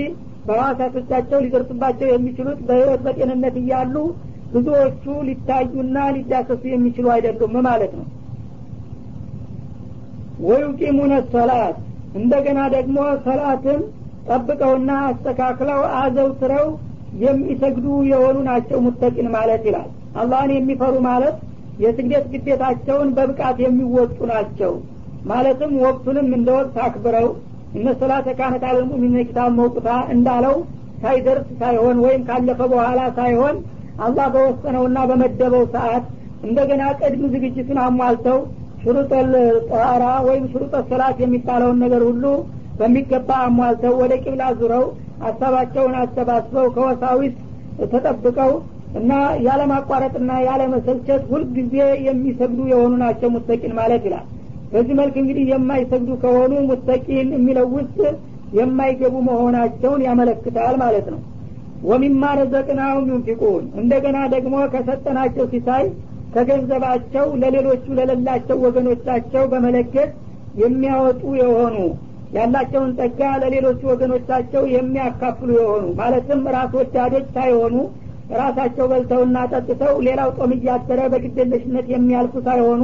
በሐዋሳቶቻቸው 0.45 1.39
ሊደርሱባቸው 1.43 2.07
የሚችሉት 2.11 2.59
በህይወት 2.67 3.01
በጤንነት 3.05 3.55
እያሉ 3.61 3.95
ብዙዎቹ 4.53 5.03
ሊታዩና 5.27 5.97
ሊዳሰሱ 6.15 6.63
የሚችሉ 6.71 7.07
አይደሉም 7.15 7.53
ማለት 7.67 7.91
ነው። 7.99 8.07
ወዩቂሙነ 10.43 11.13
ሶላት 11.33 11.77
እንደገና 12.15 12.59
ደግሞ 12.75 12.97
ሰላትን 13.25 13.81
ጠብቀውና 14.27 14.91
አስተካክለው 15.09 15.81
አዘውትረው 15.99 16.67
የሚሰግዱ 17.21 17.85
የሆኑ 18.09 18.37
ናቸው 18.47 18.77
ሙተቂን 18.85 19.27
ማለት 19.35 19.63
ይላል። 19.69 19.89
አላህን 20.21 20.51
የሚፈሩ 20.55 20.95
ማለት 21.07 21.35
የስግደት 21.83 22.25
ግዴታቸውን 22.33 23.09
በብቃት 23.17 23.57
የሚወጡ 23.63 24.17
ናቸው። 24.31 24.71
ማለትም 25.31 25.71
ወቅቱንም 25.83 26.29
እንደ 26.37 26.49
ወቅት 26.57 26.77
አክብረው 26.85 27.27
እነ 27.75 27.87
ሶላተ 27.99 28.27
ካነት 28.39 28.63
አለል 28.69 28.85
ሙእሚኒን 28.89 29.25
ኪታብ 29.27 29.51
መውቁታ 29.59 29.89
እንዳለው 30.13 30.55
ሳይደርስ 31.03 31.45
ሳይሆን 31.61 31.97
ወይም 32.05 32.23
ካለፈ 32.27 32.61
በኋላ 32.73 33.01
ሳይሆን 33.19 33.55
አላህ 34.05 34.27
በወሰነውና 34.33 34.99
በመደበው 35.09 35.63
ሰዓት 35.75 36.05
እንደገና 36.43 36.83
ቅድም 36.99 37.23
ዝግጅቱን 37.33 37.79
አሟልተው 37.85 38.39
ሽሩጠል 38.83 39.31
ጠራ 39.71 40.03
ወይም 40.27 40.45
ሽሩጠ 40.51 40.75
ሶላት 40.89 41.17
የሚባለውን 41.23 41.79
ነገር 41.83 42.03
ሁሉ 42.09 42.23
በሚገባ 42.79 43.29
አሟልተው 43.47 43.93
ወደ 44.01 44.13
ቂብላ 44.23 44.43
ዙረው 44.59 44.85
ሀሳባቸውን 45.23 45.95
አሰባስበው 46.01 46.67
ከወሳዊት 46.75 47.35
ተጠብቀው 47.93 48.51
እና 48.99 49.11
ያለማቋረጥና 49.45 50.31
ያለመሰልቸት 50.47 51.21
ሁልጊዜ 51.31 51.75
የሚሰግዱ 52.07 52.59
የሆኑ 52.71 52.93
ናቸው 53.03 53.29
ሙተቂን 53.35 53.73
ማለት 53.79 54.03
ይላል። 54.07 54.25
በዚህ 54.73 54.95
መልክ 54.99 55.15
እንግዲህ 55.21 55.45
የማይሰግዱ 55.51 56.11
ከሆኑ 56.23 56.53
ሙተቂን 56.69 57.29
የሚለው 57.35 57.67
ውስጥ 57.77 57.97
የማይገቡ 58.57 59.15
መሆናቸውን 59.27 60.01
ያመለክታል 60.07 60.75
ማለት 60.83 61.07
ነው። 61.13 61.19
ወሚማ 61.83 62.23
ረዘቅናሁም 62.39 63.05
ዩንፊቁን 63.11 63.63
እንደገና 63.81 64.17
ደግሞ 64.33 64.55
ከሰጠናቸው 64.73 65.45
ሲሳይ 65.53 65.85
ከገንዘባቸው 66.35 67.25
ለሌሎቹ 67.41 67.85
ለሌላቸው 67.97 68.57
ወገኖቻቸው 68.65 69.43
በመለገስ 69.53 70.11
የሚያወጡ 70.61 71.23
የሆኑ 71.39 71.75
ያላቸውን 72.31 72.91
ጸጋ 72.97 73.21
ለሌሎቹ 73.41 73.81
ወገኖቻቸው 73.91 74.63
የሚያካፍሉ 74.73 75.49
የሆኑ 75.57 75.85
ማለትም 75.97 76.41
ራስ 76.55 76.71
ወዳዶች 76.79 77.25
ሳይሆኑ 77.35 77.75
ራሳቸው 78.39 78.85
በልተውና 78.91 79.37
ጠጥተው 79.51 79.95
ሌላው 80.07 80.29
ጦም 80.37 80.51
እያደረ 80.57 80.99
በግደለሽነት 81.13 81.87
የሚያልፉ 81.93 82.33
ሳይሆኑ 82.45 82.83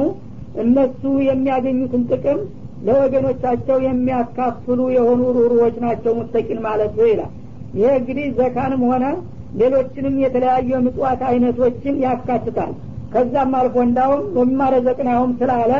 እነሱ 0.62 1.02
የሚያገኙትን 1.28 2.02
ጥቅም 2.10 2.40
ለወገኖቻቸው 2.86 3.78
የሚያካፍሉ 3.86 4.80
የሆኑ 4.96 5.22
ሩሩዎች 5.38 5.76
ናቸው 5.84 6.12
ሙተቂን 6.18 6.60
ማለት 6.66 6.94
ይላል። 7.04 7.32
ይሄ 7.78 7.88
እንግዲህ 8.00 8.26
ዘካንም 8.38 8.82
ሆነ 8.90 9.06
ሌሎችንም 9.60 10.14
የተለያዩ 10.24 10.68
የምጽዋት 10.74 11.20
አይነቶችን 11.30 11.96
ያካትታል። 12.04 12.72
ከዛም 13.12 13.52
አልፎ 13.58 13.76
እንዳውም 13.86 14.24
ومما 14.38 14.62
رزقناهم 14.74 15.32
ስላለ 15.40 15.72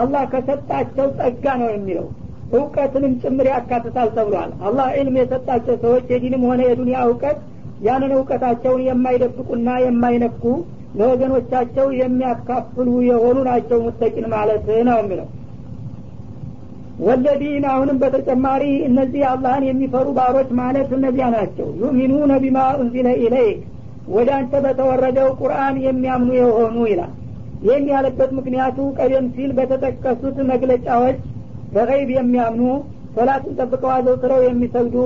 አላህ 0.00 0.22
ከሰጣቸው 0.32 1.06
ጸጋ 1.18 1.44
ነው 1.62 1.70
የሚለው 1.74 2.06
እውቀትንም 2.52 3.12
ጭምር 3.22 3.46
ያካትታል 3.52 4.08
ተብሏል። 4.16 4.50
አላህ 4.66 4.86
علم 4.98 5.16
የሰጣቸው 5.20 5.76
ሰዎች 5.84 6.06
የዲንም 6.12 6.42
ሆነ 6.48 6.60
የዱንያ 6.66 6.98
እውቀት 7.06 7.38
ያንን 7.86 8.12
እውቀታቸውን 8.16 8.82
የማይደብቁና 8.86 9.68
የማይነፍጉ 9.84 10.42
ለወገኖቻቸው 10.98 11.86
የሚያካፍሉ 12.00 12.88
የሆኑ 13.08 13.38
ናቸው 13.48 13.78
متقين 13.84 14.26
ማለት 14.34 14.66
ነው 14.88 14.98
የሚለው። 15.00 15.28
والذين 17.02 17.64
አሁንም 17.70 17.96
በተጨማሪ 18.02 18.64
እነዚህ 18.88 19.22
አላህን 19.30 19.64
የሚፈሩ 19.68 20.08
ባሮች 20.18 20.50
ማለት 20.60 20.90
እነዚያ 20.98 21.26
ናቸው። 21.36 21.68
يؤمنون 21.82 22.32
بما 22.42 22.58
أنزل 22.78 23.08
إليك 23.22 23.60
ወደ 24.12 24.28
አንተ 24.38 24.54
በተወረደው 24.64 25.28
ቁርአን 25.40 25.76
የሚያምኑ 25.86 26.30
የሆኑ 26.38 26.76
ይላል። 26.90 27.12
ይህን 27.62 27.84
ያለበት 27.92 28.30
ምክንያቱ 28.38 28.78
ቀደም 28.98 29.26
ሲል 29.34 29.50
በተጠቀሱት 29.58 30.38
መግለጫዎች 30.48 31.18
በገይብ 31.72 32.10
የሚያምኑ 32.14 32.64
ሶላትን 33.14 33.54
ጠብቀው 33.58 33.90
አዘውትረው 33.94 34.40
የሚሰግዱ 34.44 34.96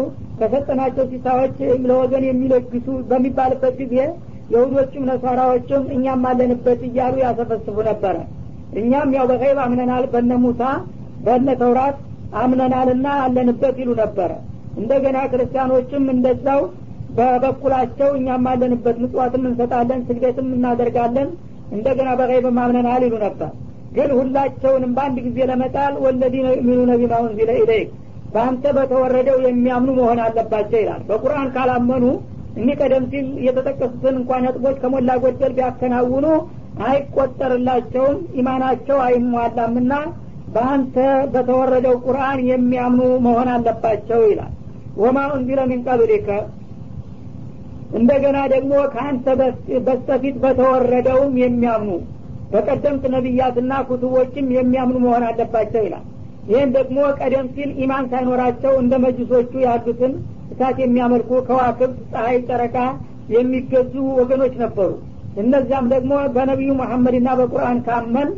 ከሰጠናቸው 0.40 1.04
ሲሳዎች 1.12 1.56
ለወገን 1.84 2.24
የሚለግሱ 2.28 2.86
በሚባልበት 3.10 3.74
ጊዜ 3.82 3.94
የሁዶችም 4.52 5.06
ነሳራዎችም 5.10 5.84
እኛም 5.94 6.24
አለንበት 6.30 6.80
እያሉ 6.88 7.14
ያሰፈስቡ 7.24 7.76
ነበረ። 7.88 8.16
እኛም 8.80 9.10
ያው 9.16 9.24
በገይብ 9.30 9.58
አምነናል 9.64 10.04
በነ 10.12 10.32
ሙሳ 10.44 10.62
በነ 11.26 11.48
ተውራት 11.62 11.96
አምነናልና 12.42 13.06
አለንበት 13.24 13.76
ይሉ 13.82 13.90
ነበረ። 14.02 14.30
እንደገና 14.80 15.18
ክርስቲያኖችም 15.32 16.04
እንደዛው 16.14 16.60
በበኩላቸው 17.18 18.10
እኛም 18.18 18.46
አለንበት 18.50 18.96
ምጽዋትም 19.02 19.44
እንሰጣለን 19.50 20.00
ስግደትም 20.08 20.48
እናደርጋለን 20.56 21.28
እንደገና 21.72 22.08
በ 22.18 22.30
غيب 22.30 22.46
አምነናል 22.64 23.02
ይሉ 23.06 23.14
ነበር 23.26 23.50
ግን 23.97 24.11
ሁላቸውንም 24.18 24.92
በአንድ 24.97 25.18
ጊዜ 25.26 25.38
ለመጣል 25.51 25.94
والذين 26.04 26.46
يؤمنون 26.59 26.92
بما 27.00 27.14
أنزل 27.24 27.50
إليك 27.61 27.90
በአንተ 28.32 28.64
በተወረደው 28.76 29.38
የሚያምኑ 29.47 29.90
መሆን 29.99 30.18
አለባቸው 30.24 30.78
ይላል። 30.82 31.03
በቁርአን 31.09 31.49
ካላመኑ 31.55 32.05
እኒህ 32.57 32.76
ቀደም 32.80 33.05
ሲል 33.11 33.26
የተጠቀሱትን 33.47 34.14
እንኳን 34.20 34.44
ነጥቦች 34.47 34.76
ከሞላ 34.82 35.11
ጎደል 35.22 35.53
ቢያከናውኑ 35.57 36.26
አይቆጠርላቸውም 36.86 38.18
ኢማናቸው 38.40 38.99
አይሟላምና 39.05 39.92
በአንተ 40.55 40.97
በተወረደው 41.32 41.97
ቁርአን 42.07 42.38
የሚያምኑ 42.51 43.03
መሆን 43.24 43.49
አለባቸው 43.55 44.20
ይላል። 44.30 44.53
ወማ 44.97 45.18
ኡንዚለ 45.32 45.61
ሚን 45.70 45.80
ቀብሊከ 45.86 46.28
እንደገና 47.99 48.38
ደግሞ 48.53 48.72
ከአንተ 48.94 49.26
በስተፊት 49.86 50.36
በተወረደውም 50.44 51.34
የሚያምኑ 51.42 51.90
በቀደምት 52.53 53.05
ነቢያትና 53.14 53.72
ኩቱቦችም 53.88 54.47
የሚያምኑ 54.57 54.97
መሆን 55.05 55.24
አለባቸው 55.28 55.82
ይላል። 55.86 56.05
ይህም 56.51 56.70
ደግሞ 56.76 56.99
ቀደም 57.20 57.47
ሲል 57.55 57.70
ኢማን 57.82 58.05
ሳይኖራቸው 58.11 58.72
እንደ 58.82 58.94
መጅሶቹ 59.05 59.53
ያሉትን 59.64 60.12
እሳት 60.53 60.76
የሚያመልኩ 60.82 61.30
ከዋክብት 61.49 61.97
ፀሐይ 62.12 62.38
ጨረቃ 62.49 62.76
የሚገዙ 63.34 63.94
ወገኖች 64.20 64.55
ነበሩ። 64.62 64.90
እነዚያም 65.42 65.86
ደግሞ 65.94 66.12
በነቢዩ 66.34 66.70
መሐመድና 66.78 67.28
በቁርአን 67.40 67.80
ካመን 67.86 68.28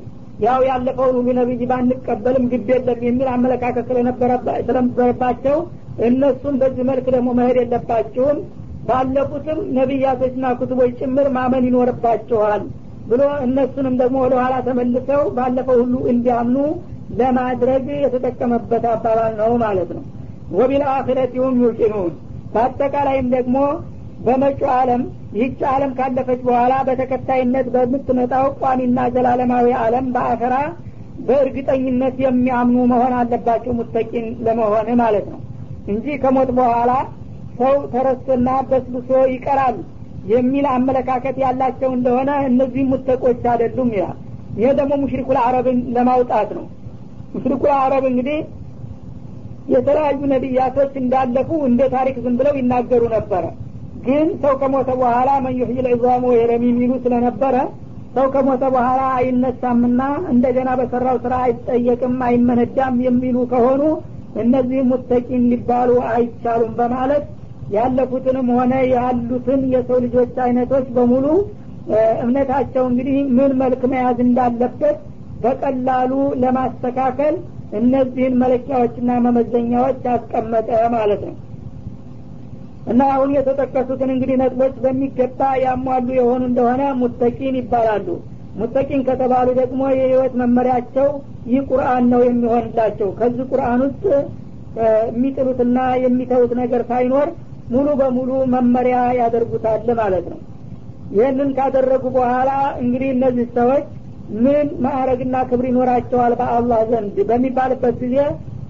ያው 0.45 0.61
ያለፈውን 0.69 1.15
ሁሉ 1.19 1.29
ነቢይ 1.39 1.67
ባንቀበልም 1.71 2.45
ግድ 2.51 2.69
የለም 2.73 3.01
የሚል 3.07 3.29
አመለካከት 3.35 3.87
ስለነበረባቸው 4.69 5.57
እነሱም 6.09 6.57
በዚህ 6.61 6.85
መልክ 6.91 7.07
ደግሞ 7.15 7.29
መሄድ 7.39 7.57
የለባችሁም 7.61 8.39
ባለፉትም 8.89 9.59
ነቢያቶችና 9.79 10.47
ኩቱቦች 10.61 10.93
ጭምር 11.01 11.27
ማመን 11.37 11.65
ይኖርባችኋል 11.69 12.63
ብሎ 13.09 13.23
እነሱንም 13.45 13.95
ደግሞ 14.01 14.17
ወደ 14.25 14.35
ኋላ 14.41 14.55
ተመልሰው 14.67 15.23
ባለፈው 15.37 15.77
ሁሉ 15.83 15.95
እንዲያምኑ 16.13 16.57
ለማድረግ 17.19 17.87
የተጠቀመበት 18.05 18.85
አባባል 18.93 19.35
ነው 19.41 19.53
ማለት 19.63 19.91
ነው። 19.97 20.03
ወቢልአክረት 20.53 21.33
ሁም 21.43 21.57
ዩቂኑን 21.65 22.13
በአጠቃላይም 22.53 23.27
ደግሞ 23.37 23.57
በመጪው 24.27 24.71
አለም 24.77 25.03
ይህች 25.37 25.61
አለም 25.73 25.91
ካለፈች 25.99 26.41
በኋላ 26.47 26.75
በተከታይነት 26.87 27.67
በምትመጣው 27.75 28.47
ቋሚና 28.61 29.01
ዘላለማዊ 29.15 29.69
አለም 29.83 30.07
በአኸራ 30.15 30.55
በእርግጠኝነት 31.29 32.17
የሚያምኑ 32.25 32.79
መሆን 32.93 33.15
አለባቸው 33.19 33.73
ሙተቂን 33.79 34.27
ለመሆን 34.47 34.89
ማለት 35.03 35.27
ነው። 35.33 35.41
እንጂ 35.93 36.17
ከሞት 36.23 36.51
በኋላ 36.59 36.91
ሰው 37.59 37.77
ተረስቶና 37.93 38.49
በስብሶ 38.71 39.11
ይቀራል 39.35 39.77
የሚል 40.29 40.67
አመለካከት 40.73 41.37
ያላቸው 41.43 41.91
እንደሆነ 41.97 42.31
እነዚህ 42.49 42.85
ሙተቆች 42.91 43.43
አይደሉም 43.53 43.91
ይላል። 43.97 44.17
ይሄ 44.59 44.69
ደግሞ 44.79 44.93
ሙሽሪኩል 45.03 45.39
አረብን 45.45 45.79
ለማውጣት 45.97 46.51
ነው። 46.59 46.65
ሙሽሪኩል 47.35 47.73
አረብ 47.81 48.05
እንግዲህ 48.11 48.39
የተለያዩ 49.75 50.21
ነቢያቶች 50.33 50.93
እንዳለፉ 51.01 51.51
እንደ 51.69 51.81
ታሪክ 51.95 52.17
ዝም 52.25 52.37
ብለው 52.39 52.55
ይናገሩ 52.61 53.03
ነበረ። 53.17 53.45
ግን 54.07 54.29
ሰው 54.43 54.55
ከሞተ 54.61 54.91
በኋላ 55.01 55.31
መን 55.45 55.55
ዩሕይል 55.61 55.87
ዒዛሙ 55.93 56.23
ወየረሚ 56.31 56.65
የሚሉ 56.71 56.93
ስለነበረ 57.05 57.57
ሰው 58.15 58.27
ከሞተ 58.35 58.63
በኋላ 58.75 59.01
አይነሳምና 59.17 60.01
እንደገና 60.33 60.71
በሰራው 60.79 61.17
ስራ 61.25 61.35
አይጠየቅም 61.47 62.15
አይመነዳም 62.29 62.95
የሚሉ 63.07 63.39
ከሆኑ 63.53 63.83
እነዚህ 64.43 64.81
ሙተቂን 64.91 65.45
ሊባሉ 65.53 65.91
አይቻሉም 66.13 66.73
በማለት 66.79 67.25
ያለፉትንም 67.75 68.49
ሆነ 68.57 68.75
ያሉትን 68.93 69.63
የሰው 69.73 69.99
ልጆች 70.05 70.37
አይነቶች 70.45 70.87
በሙሉ 70.97 71.27
እምነታቸው 72.23 72.85
እንግዲህ 72.91 73.19
ምን 73.37 73.53
መልክ 73.61 73.83
መያዝ 73.93 74.19
እንዳለበት 74.27 74.97
በቀላሉ 75.43 76.13
ለማስተካከል 76.43 77.35
እነዚህን 77.79 78.35
መለኪያዎችና 78.43 79.11
መመዘኛዎች 79.27 80.03
አስቀመጠ 80.15 80.69
ማለት 80.95 81.23
ነው። 81.29 81.37
እና 82.91 83.01
አሁን 83.15 83.31
የተጠቀሱትን 83.37 84.11
እንግዲህ 84.15 84.37
ነጥቦች 84.43 84.75
በሚገባ 84.85 85.41
ያሟሉ 85.65 86.09
የሆኑ 86.19 86.43
እንደሆነ 86.51 86.83
ሙተቂን 87.01 87.57
ይባላሉ። 87.61 88.07
ሙተቂን 88.59 89.03
ከተባሉ 89.09 89.49
ደግሞ 89.59 89.81
የህይወት 89.95 90.33
መመሪያቸው 90.41 91.09
ይህ 91.51 91.61
ቁርአን 91.71 92.05
ነው 92.13 92.23
የሚሆንላቸው። 92.27 93.11
ከዚህ 93.19 93.45
ቁርአን 93.53 93.83
ውስጥ 93.87 94.05
የሚጥሉትና 95.11 95.77
የሚተውት 96.05 96.53
ነገር 96.61 96.83
ሳይኖር 96.91 97.29
ሙሉ 97.71 97.89
በሙሉ 98.01 98.31
መመሪያ 98.53 98.99
ያደርጉታል 99.19 99.89
ማለት 100.01 100.27
ነው። 100.33 100.41
ይህንን 101.17 101.51
ካደረጉ 101.59 102.05
በኋላ 102.17 102.51
እንግዲህ 102.83 103.11
እነዚህ 103.15 103.47
ሰዎች 103.59 103.85
ምን 104.45 104.67
ማዕረግና 104.85 105.37
ክብር 105.51 105.67
ይኖራቸዋል 105.69 106.33
በአላህ 106.41 106.81
ዘንድ 106.91 107.17
በሚባልበት 107.29 107.95
ጊዜ 108.03 108.17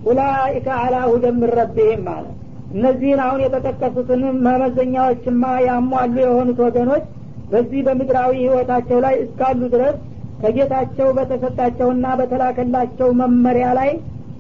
ኡላኢከ 0.09 0.69
አላ 0.83 0.97
ሁደን 1.11 1.41
ረቢህም 1.59 2.03
ማለት 2.09 2.35
እነዚህን 2.75 3.21
አሁን 3.25 3.41
የተጠቀሱትን 3.45 4.23
መመዘኛዎችማ 4.47 5.43
ያሟሉ 5.67 6.17
የሆኑት 6.25 6.59
ወገኖች 6.67 7.05
በዚህ 7.53 7.81
በምድራዊ 7.87 8.33
ህይወታቸው 8.43 8.99
ላይ 9.05 9.15
እስካሉ 9.25 9.61
ድረስ 9.75 9.97
ከጌታቸው 10.43 11.09
በተሰጣቸውና 11.17 12.07
በተላከላቸው 12.21 13.09
መመሪያ 13.21 13.69
ላይ 13.79 13.91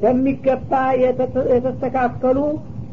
በሚገባ 0.02 0.72
የተስተካከሉ 1.52 2.38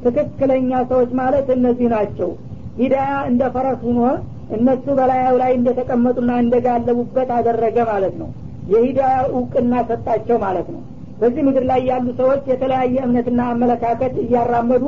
ትክክለኛ 0.06 0.72
ሰዎች 0.90 1.12
ማለት 1.20 1.48
እነዚህ 1.56 1.88
ናቸው። 1.94 2.30
ሂዳያ 2.80 3.12
እንደ 3.30 3.44
ፈረስ 3.54 3.80
ሁኖ 3.88 4.00
እነሱ 4.56 4.86
በላያው 4.98 5.36
ላይ 5.42 5.52
እንደተቀመጡና 5.58 6.32
እንደጋለቡበት 6.42 7.30
አደረገ 7.38 7.78
ማለት 7.92 8.16
ነው። 8.22 8.30
የሂዳያ 8.74 9.16
እውቅና 9.32 9.74
ሰጣቸው 9.90 10.38
ማለት 10.44 10.68
ነው። 10.74 10.82
በዚህ 11.20 11.42
ምድር 11.48 11.64
ላይ 11.70 11.82
ያሉ 11.90 12.08
ሰዎች 12.20 12.44
የተለያየ 12.52 12.96
እምነትና 13.06 13.42
አመለካከት 13.52 14.16
እያራመዱ 14.24 14.84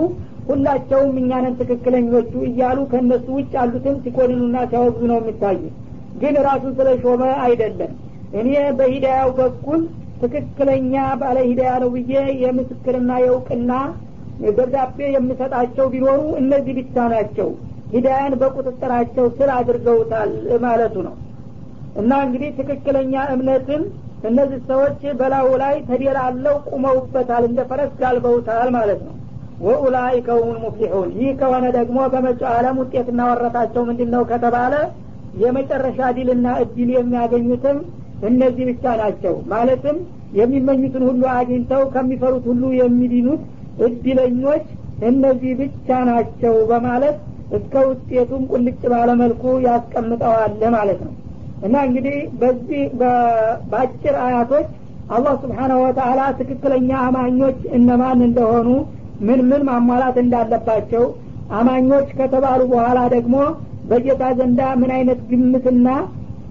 ሁላቸውም 0.50 1.16
እኛንን 1.22 1.54
ትክክለኞቹ 1.60 2.34
እያሉ 2.50 2.80
ከእነሱ 2.92 3.28
ውጭ 3.38 3.52
ያሉትን 3.58 3.96
ሲኮንኑና 4.04 4.58
ሲያወግዙ 4.72 5.04
ነው 5.12 5.18
የሚታዩ 5.20 5.62
ግን 6.22 6.36
ራሱን 6.48 6.74
ስለ 6.78 6.90
ሾመ 7.02 7.24
አይደለም። 7.46 7.92
እኔ 8.40 8.48
በሂዳያው 8.78 9.30
በኩል 9.40 9.82
ትክክለኛ 10.22 10.94
ባለ 11.22 11.38
ሂዳያ 11.50 11.74
ነው 11.84 11.90
ብዬ 11.96 12.14
የምስክርና 12.44 13.12
የእውቅና 13.24 13.72
ደብዳቤ 14.50 14.98
የምሰጣቸው 15.14 15.86
ቢኖሩ 15.94 16.22
እነዚህ 16.42 16.74
ብቻ 16.80 17.06
ናቸው። 17.14 17.50
ሂዳያን 17.94 18.34
በቁጥጥራቸው 18.42 19.26
ስር 19.38 19.50
አድርገውታል 19.56 20.32
ማለቱ 20.66 20.96
ነው። 21.08 21.16
እና 22.02 22.12
እንግዲህ 22.26 22.50
ትክክለኛ 22.58 23.14
እምነትን 23.36 23.84
እነዚህ 24.28 24.60
ሰዎች 24.70 25.02
በላዩ 25.20 25.50
ላይ 25.62 25.76
ተደላለው 25.90 26.56
ቁመውበታል 26.70 27.44
እንደ 27.50 27.60
ፈረስ 27.70 27.92
ጋልበውታል 28.02 28.70
ማለት 28.78 29.00
ነው። 29.08 29.14
ወኡላይከ 29.62 30.28
ሁም 30.40 30.58
ሙፍሊሑን። 30.64 31.10
ይህ 31.20 31.30
ከሆነ 31.40 31.66
ደግሞ 31.78 32.00
በመጪው 32.14 32.50
ዓለም 32.52 32.76
ውጤትና 32.82 33.22
ወረታቸው 33.30 33.84
ምንድን 33.90 34.10
ነው 34.16 34.24
ከተባለ 34.32 34.74
የመጨረሻ 35.42 36.00
ድልና 36.18 36.48
እድል 36.64 36.90
የሚያገኙትም 36.96 37.78
እነዚህ 38.28 38.66
ብቻ 38.72 38.86
ናቸው። 39.02 39.34
ማለትም 39.54 39.98
የሚመኙትን 40.38 41.04
ሁሉ 41.10 41.24
አግኝተው 41.36 41.84
ከሚፈሩት 41.94 42.46
ሁሉ 42.52 42.64
የሚድኑት 42.80 43.42
እድለኞች 43.86 44.66
እነዚህ 45.08 45.52
ብቻ 45.62 45.98
ናቸው 46.10 46.56
በማለት 46.70 47.18
እስከ 47.58 47.74
ውጤቱም 47.90 48.44
ቁልጭ 48.52 48.82
ባለመልኩ 48.94 49.44
ያስቀምጠዋል 49.68 50.64
ማለት 50.76 51.00
ነው። 51.06 51.14
እና 51.66 51.76
እንግዲህ 51.88 52.18
በዚህ 52.42 52.82
በአጭር 53.72 54.16
አያቶች 54.26 54.68
አላህ 55.10 55.34
ስብሓናሁ 55.44 55.78
ወተአላ 55.84 56.22
ትክክለኛ 56.40 56.90
አማኞች 57.06 57.60
እነማን 57.78 58.20
እንደሆኑ 58.28 58.70
ምን 59.28 59.40
ምን 59.50 59.62
ማሟላት 59.70 60.18
እንዳለባቸው 60.24 61.06
አማኞች 61.60 62.08
ከተባሉ 62.18 62.62
በኋላ 62.72 63.00
ደግሞ 63.16 63.36
በጌታ 63.90 64.24
ዘንዳ 64.40 64.62
ምን 64.82 64.92
አይነት 64.98 65.20
ግምትና 65.30 65.88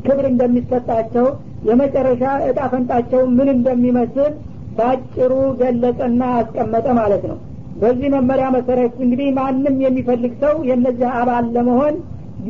ክብር 0.06 0.26
እንደሚሰጣቸው 0.30 1.26
የመጨረሻ 1.68 2.22
እጣ 2.48 2.58
ፈንጣቸው 2.72 3.22
ምን 3.36 3.48
እንደሚመስል 3.54 4.32
በአጭሩ 4.77 5.31
ገለጸና 5.61 6.21
አስቀመጠ 6.39 6.87
ማለት 6.99 7.23
ነው 7.31 7.37
በዚህ 7.81 8.09
መመሪያ 8.15 8.47
መሰረት 8.55 8.95
እንግዲህ 9.05 9.27
ማንም 9.37 9.75
የሚፈልግ 9.85 10.33
ሰው 10.43 10.55
የነዚህ 10.69 11.09
አባል 11.19 11.45
ለመሆን 11.55 11.95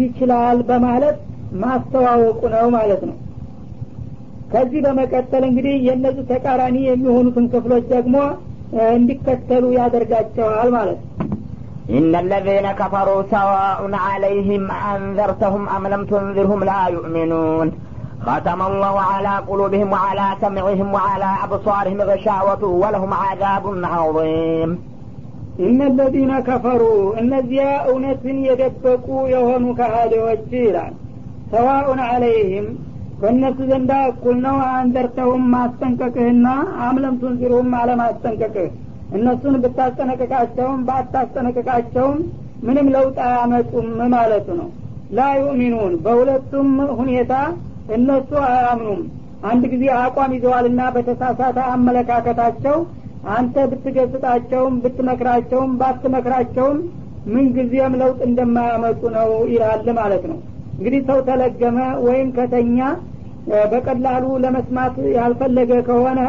ይችላል 0.01 0.59
በማለት 0.69 1.17
ማስተዋወቁ 1.63 2.41
ነው 2.55 2.65
ማለት 2.77 3.01
ነው 3.09 3.17
ከዚህ 4.53 4.79
በመቀጠል 4.85 5.43
እንግዲህ 5.49 5.75
የእነዚህ 5.87 6.25
ተቃራኒ 6.31 6.77
የሚሆኑትን 6.85 7.45
ክፍሎች 7.53 7.85
ደግሞ 7.95 8.15
እንዲከተሉ 8.91 9.65
ያደርጋቸዋል 9.79 10.69
ማለት 10.77 10.99
ነው 11.01 11.09
إن 11.91 12.13
الذين 12.15 12.67
كفروا 12.71 13.21
سواء 13.31 13.79
عليهم 14.07 14.63
أنذرتهم 14.91 15.63
أم 15.69 15.83
لم 15.87 16.01
تنذرهم 16.05 16.59
لا 16.63 16.81
يؤمنون 16.87 17.67
ختم 18.25 18.61
الله 18.61 18.95
على 19.03 19.33
قلوبهم 19.49 19.87
وعلى 19.91 20.27
سمعهم 20.41 20.87
وعلى 20.93 21.29
أبصارهم 21.45 21.99
غشاوة 22.01 22.63
ولهم 22.81 23.11
عذاب 23.15 23.65
عظيم 23.93 24.69
إن 25.59 25.79
الذين 25.83 26.31
كفروا 26.41 27.01
እነዚያ 27.21 27.63
እውነትን 27.89 28.37
የደበቁ 28.47 29.05
የሆኑ 29.33 29.63
ከሃዲዎች 29.79 30.45
ይላል 30.59 30.93
ሰዋኡን 31.53 31.99
አለይህም 32.09 32.67
በእነሱ 33.21 33.57
ዘንዳ 33.71 33.91
እኩል 34.11 34.37
ነው 34.45 34.55
አንዘርተውም 34.75 35.43
ማስጠንቀቅህና 35.55 36.47
አምለም 36.85 37.17
ቱንዚሩም 37.23 37.71
አለማስጠንቀቅህ 37.81 38.69
እነሱን 39.17 39.55
ብታስጠነቅቃቸውም 39.63 40.79
ባታስጠነቅቃቸውም 40.87 42.19
ምንም 42.67 42.87
ለውጥ 42.95 43.17
አያመጡም 43.27 43.89
ማለቱ 44.15 44.47
ነው 44.61 44.69
ላ 45.17 45.27
ዩእሚኑን 45.41 45.93
በሁለቱም 46.05 46.69
ሁኔታ 46.99 47.33
እነሱ 47.94 48.30
አያምኑም። 48.48 49.00
አንድ 49.50 49.64
ጊዜ 49.72 49.84
አቋም 50.00 50.32
ይዘዋልና 50.36 50.82
በተሳሳተ 50.94 51.58
አመለካከታቸው 51.72 52.76
አንተ 53.34 53.54
ብትገስጣቸውም 53.70 54.74
ብትመክራቸውም 54.82 55.70
ባትመክራቸውም 55.80 56.78
ምንጊዜም 57.26 57.94
ለውጥ 58.00 58.18
እንደማያመጡ 58.28 59.00
ነው 59.16 59.30
ይላል 59.52 59.86
ማለት 59.98 60.24
ነው። 60.30 60.38
እንግዲህ 60.76 61.00
ሰው 61.08 61.18
ተለገመ 61.28 61.78
ወይም 62.06 62.28
ከተኛ 62.36 62.78
በቀላሉ 63.72 64.24
ለመስማት 64.44 64.94
ያልፈለገ 65.16 65.72
ከሆነ 65.88 66.20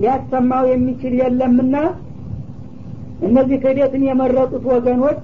ሊያሰማው 0.00 0.64
የሚችል 0.70 1.12
የለምና 1.20 1.76
እነዚህ 3.26 3.56
ክህደትን 3.62 4.02
የመረጡት 4.08 4.64
ወገኖች 4.72 5.20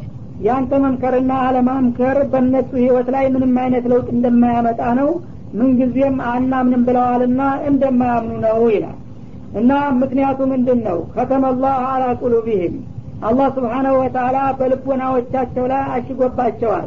ያንተ 0.46 0.72
መምከርና 0.84 1.32
አለማምከር 1.46 2.18
በእነሱ 2.32 2.70
ህይወት 2.82 3.08
ላይ 3.14 3.24
ምንም 3.34 3.56
አይነት 3.62 3.84
ለውጥ 3.92 4.08
እንደማያመጣ 4.14 4.82
ነው 5.00 5.08
ምንጊዜም 5.58 6.16
አናምንም 6.30 6.82
ብለዋልና 6.88 7.40
እንደማያምኑ 7.68 8.34
ነው 8.46 8.60
ይላል። 8.74 8.98
እና 9.60 9.70
ምክንያቱ 10.00 10.40
ምንድን 10.50 10.80
ነው 10.88 10.98
ከተመላህ 11.14 11.78
አላ 11.88 12.04
ቁሉቢህም 12.20 12.74
አላህ 13.28 13.48
ስብሓናሁ 13.56 13.94
ወተላ 14.02 14.36
በልቦናዎቻቸው 14.58 15.64
ላይ 15.72 15.82
አሽጎባቸዋል። 15.96 16.86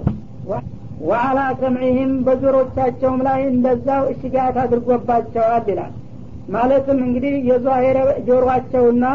ወአላ 1.03 1.39
ሰምዒህም 1.59 2.11
በጆሮቻቸውም 2.25 3.19
ላይ 3.27 3.39
እንደዛው 3.49 4.03
እሽጋት 4.11 4.57
አድርጎባቸዋል 4.63 5.65
ይላል። 5.71 5.93
ማለትም 6.53 6.97
እንግዲህ 7.05 7.35
የዛሄረ 7.49 7.97
ጆሮአቸውና 8.27 9.05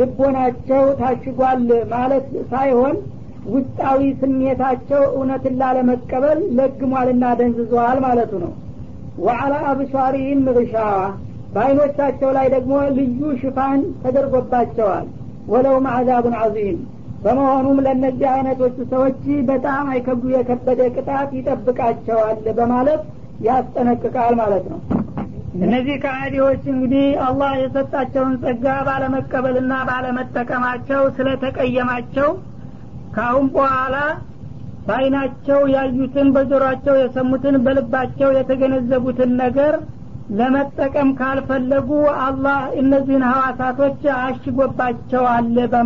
ልቦናቸው 0.00 0.82
ታሽጓል 1.00 1.62
ማለት 1.92 2.26
ሳይሆን 2.50 2.96
ውስጣዊ 3.50 4.00
ስሜታቸው 4.20 5.02
እውነትን 5.12 5.54
ላለመቀበል 5.60 6.40
ለግሟልና 6.58 7.24
ደንዝዟል 7.38 7.98
ማለቱ 8.04 8.32
ነው 8.44 8.52
ወአላ 9.20 9.54
አብሷሪህም 9.70 10.44
ግሻዋ 10.56 10.92
በአይኖቻቸው 11.54 12.30
ላይ 12.36 12.46
ደግሞ 12.54 12.74
ልዩ 12.96 13.20
ሽፋን 13.40 13.80
ተደርጎባቸዋል። 14.02 15.06
ወለውም 15.50 15.86
አዛቡን 15.92 16.34
አዚም 16.40 16.78
በመሆኑም 17.24 17.78
ለእነዚህ 17.84 18.28
አይነቶቹ 18.34 18.76
ሰዎች 18.92 19.18
በጣም 19.48 19.84
አይከብዱ 19.92 20.30
የከበደ 20.34 20.80
ቅጣት 20.94 21.30
ይጠብቃቸዋል 21.38 22.38
በማለት 22.58 23.02
ያስጠነቅቃል 23.46 24.34
ማለት 24.40 24.64
ነው። 24.72 24.80
እነዚህ 25.60 25.96
ከሃዲዎች 26.02 26.62
እንግዲህ 26.72 27.06
አላህ 27.26 27.52
የሰጣቸውን 27.60 28.34
ጸጋ 28.42 28.74
ባለመቀበልና 28.88 29.72
ባለመጠቀማቸው 29.88 31.02
ስለተቀየማቸው 31.16 32.30
ካሁን 33.16 33.46
በኋላ 33.54 33.96
በአይናቸው 34.86 35.60
ያዩትን 35.74 36.28
በጆሮአቸው 36.34 36.94
የሰሙትን 36.98 37.56
በልባቸው 37.64 38.30
የተገነዘቡትን 38.34 39.32
ነገር 39.42 39.74
ለመጠቀም 40.30 41.08
ካልፈለጉ 41.18 41.88
አላህ 42.24 42.58
እነዚህን 42.80 43.24
ሀዋሳቶች 43.30 44.02
አሽጎባቸዋል 44.18 45.46